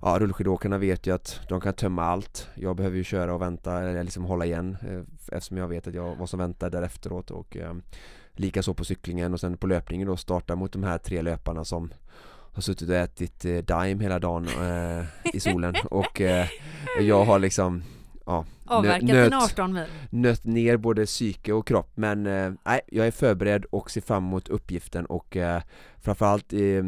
Ja, 0.04 0.18
rullskidåkarna 0.18 0.78
vet 0.78 1.06
ju 1.06 1.14
att 1.14 1.40
de 1.48 1.60
kan 1.60 1.74
tömma 1.74 2.04
allt 2.04 2.48
Jag 2.54 2.76
behöver 2.76 2.96
ju 2.96 3.04
köra 3.04 3.34
och 3.34 3.42
vänta 3.42 3.82
eller 3.82 4.02
liksom 4.02 4.24
hålla 4.24 4.44
igen 4.44 4.76
eh, 4.82 5.36
Eftersom 5.36 5.56
jag 5.56 5.68
vet 5.68 5.86
att 5.86 5.94
jag 5.94 6.16
vad 6.16 6.28
som 6.28 6.38
väntar 6.38 6.70
där 6.70 6.82
efteråt 6.82 7.30
och 7.30 7.56
eh, 7.56 7.74
Likaså 8.32 8.74
på 8.74 8.84
cyklingen 8.84 9.32
och 9.32 9.40
sen 9.40 9.56
på 9.56 9.66
löpningen 9.66 10.08
då 10.08 10.16
starta 10.16 10.56
mot 10.56 10.72
de 10.72 10.82
här 10.82 10.98
tre 10.98 11.22
löparna 11.22 11.64
som 11.64 11.92
har 12.52 12.62
suttit 12.62 12.88
och 12.88 12.94
ätit 12.94 13.44
eh, 13.44 13.56
Daim 13.58 14.00
hela 14.00 14.18
dagen 14.18 14.48
eh, 14.48 15.04
i 15.34 15.40
solen 15.40 15.74
och 15.90 16.20
eh, 16.20 16.46
jag 17.00 17.24
har 17.24 17.38
liksom 17.38 17.82
ja, 18.32 18.76
Avverkat 18.76 19.08
nöt, 19.08 19.32
18 19.32 19.72
mil. 19.72 19.84
Nött 20.10 20.44
ner 20.44 20.76
både 20.76 21.06
psyke 21.06 21.52
och 21.52 21.66
kropp 21.66 21.90
men 21.94 22.26
eh, 22.26 22.52
nej, 22.64 22.80
jag 22.86 23.06
är 23.06 23.10
förberedd 23.10 23.64
och 23.64 23.90
ser 23.90 24.00
fram 24.00 24.24
emot 24.24 24.48
uppgiften 24.48 25.06
och 25.06 25.36
eh, 25.36 25.62
framförallt 26.00 26.52
eh, 26.52 26.82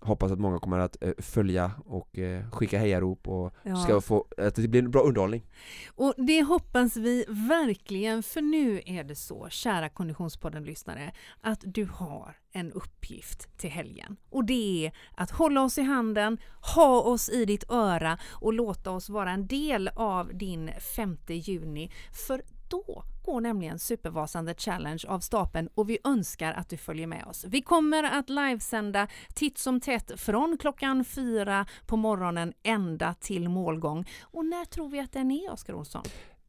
hoppas 0.00 0.32
att 0.32 0.40
många 0.40 0.58
kommer 0.58 0.78
att 0.78 1.02
eh, 1.02 1.12
följa 1.18 1.72
och 1.84 2.18
eh, 2.18 2.50
skicka 2.50 2.78
hejarop 2.78 3.28
och 3.28 3.54
ja. 3.62 3.76
ska 3.76 4.00
få 4.00 4.26
att 4.38 4.54
det 4.54 4.68
blir 4.68 4.82
en 4.82 4.90
bra 4.90 5.02
underhållning. 5.02 5.46
Och 5.94 6.14
det 6.16 6.42
hoppas 6.42 6.96
vi 6.96 7.24
verkligen 7.28 8.22
för 8.22 8.40
nu 8.42 8.82
är 8.86 9.04
det 9.04 9.14
så, 9.14 9.48
kära 9.50 9.88
Konditionspodden-lyssnare, 9.88 11.12
att 11.40 11.60
du 11.64 11.84
har 11.84 12.36
en 12.52 12.72
uppgift 12.72 13.58
till 13.58 13.70
helgen 13.70 14.16
och 14.30 14.44
det 14.44 14.86
är 14.86 14.92
att 15.16 15.30
hålla 15.30 15.62
oss 15.62 15.78
i 15.78 15.82
handen, 15.82 16.38
ha 16.74 17.00
oss 17.00 17.28
i 17.28 17.44
ditt 17.44 17.70
öra 17.70 18.18
och 18.30 18.52
låta 18.52 18.90
oss 18.90 19.08
vara 19.08 19.30
en 19.30 19.46
del 19.46 19.90
av 19.94 20.30
din 20.34 20.70
5 20.96 21.16
juni 21.28 21.90
för 22.26 22.42
då 22.70 23.04
går 23.24 23.40
nämligen 23.40 23.78
Supervasan 23.78 24.46
The 24.46 24.54
Challenge 24.54 25.04
av 25.08 25.20
stapeln 25.20 25.68
och 25.74 25.90
vi 25.90 25.98
önskar 26.04 26.52
att 26.52 26.68
du 26.68 26.76
följer 26.76 27.06
med 27.06 27.24
oss. 27.24 27.44
Vi 27.48 27.62
kommer 27.62 28.02
att 28.02 28.30
livesända 28.30 29.08
titt 29.34 29.58
som 29.58 29.80
tätt 29.80 30.20
från 30.20 30.58
klockan 30.60 31.04
fyra 31.04 31.66
på 31.86 31.96
morgonen 31.96 32.52
ända 32.62 33.14
till 33.14 33.48
målgång. 33.48 34.08
Och 34.22 34.44
när 34.44 34.64
tror 34.64 34.88
vi 34.88 35.00
att 35.00 35.12
den 35.12 35.30
är, 35.30 35.52
Oskar 35.52 35.74
Olsson? 35.74 36.02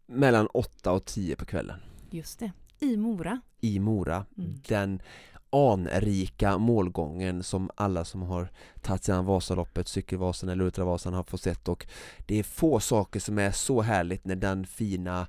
Mellan 0.05 0.47
åtta 0.47 0.91
och 0.91 1.05
tio 1.05 1.35
på 1.35 1.45
kvällen. 1.45 1.79
Just 2.09 2.39
det, 2.39 2.51
i 2.79 2.97
Mora. 2.97 3.41
I 3.61 3.79
Mora. 3.79 4.25
Mm. 4.37 4.61
Den 4.67 5.01
anrika 5.51 6.57
målgången 6.57 7.43
som 7.43 7.69
alla 7.75 8.05
som 8.05 8.21
har 8.21 8.51
tagit 8.81 9.03
sig 9.03 9.15
an 9.15 9.25
Vasaloppet, 9.25 9.87
Cykelvasan 9.87 10.49
eller 10.49 10.65
Ultravasan 10.65 11.13
har 11.13 11.23
fått 11.23 11.41
sett. 11.41 11.67
Och 11.67 11.87
det 12.25 12.39
är 12.39 12.43
få 12.43 12.79
saker 12.79 13.19
som 13.19 13.39
är 13.39 13.51
så 13.51 13.81
härligt 13.81 14.25
när 14.25 14.35
den 14.35 14.65
fina 14.65 15.27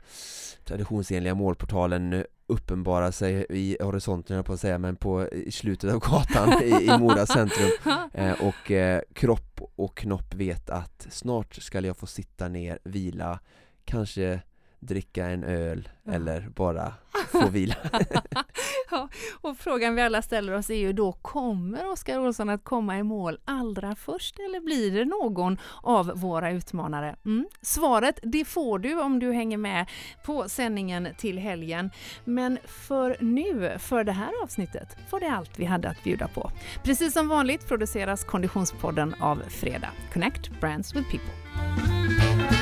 traditionsenliga 0.64 1.34
målportalen 1.34 2.24
uppenbarar 2.46 3.10
sig 3.10 3.46
i 3.50 3.76
horisonten 3.80 4.36
jag 4.36 4.46
på 4.46 4.52
att 4.52 4.60
säga 4.60 4.78
men 4.78 4.96
på 4.96 5.28
i 5.28 5.50
slutet 5.50 5.92
av 5.92 6.00
gatan 6.00 6.62
i, 6.62 6.66
i 6.66 6.98
Mora 6.98 7.26
centrum. 7.26 7.70
Eh, 8.14 8.32
och 8.32 8.70
eh, 8.70 9.02
kropp 9.14 9.60
och 9.76 9.96
knopp 9.96 10.34
vet 10.34 10.70
att 10.70 11.06
snart 11.10 11.54
ska 11.54 11.80
jag 11.80 11.96
få 11.96 12.06
sitta 12.06 12.48
ner, 12.48 12.78
vila, 12.84 13.38
kanske 13.84 14.40
dricka 14.82 15.26
en 15.26 15.44
öl 15.44 15.88
ja. 16.02 16.12
eller 16.12 16.40
bara 16.40 16.92
få 17.32 17.48
vila. 17.48 17.74
ja, 18.90 19.08
och 19.40 19.56
frågan 19.56 19.94
vi 19.94 20.02
alla 20.02 20.22
ställer 20.22 20.52
oss 20.52 20.70
är 20.70 20.74
ju 20.74 20.92
då, 20.92 21.12
kommer 21.12 21.90
Oskar 21.92 22.18
Olsson 22.18 22.50
att 22.50 22.64
komma 22.64 22.98
i 22.98 23.02
mål 23.02 23.38
allra 23.44 23.94
först 23.94 24.38
eller 24.38 24.60
blir 24.60 24.90
det 24.90 25.04
någon 25.04 25.58
av 25.82 26.12
våra 26.14 26.50
utmanare? 26.50 27.16
Mm. 27.24 27.46
Svaret 27.62 28.18
det 28.22 28.44
får 28.44 28.78
du 28.78 29.00
om 29.00 29.18
du 29.18 29.32
hänger 29.32 29.56
med 29.56 29.86
på 30.24 30.48
sändningen 30.48 31.08
till 31.18 31.38
helgen. 31.38 31.90
Men 32.24 32.58
för 32.64 33.16
nu, 33.20 33.78
för 33.78 34.04
det 34.04 34.12
här 34.12 34.42
avsnittet, 34.42 34.96
var 35.10 35.20
det 35.20 35.30
allt 35.30 35.58
vi 35.58 35.64
hade 35.64 35.88
att 35.88 36.04
bjuda 36.04 36.28
på. 36.28 36.50
Precis 36.82 37.12
som 37.12 37.28
vanligt 37.28 37.68
produceras 37.68 38.24
Konditionspodden 38.24 39.14
av 39.20 39.42
Fredag. 39.48 39.90
Connect 40.12 40.60
Brands 40.60 40.94
with 40.94 41.10
People. 41.10 42.61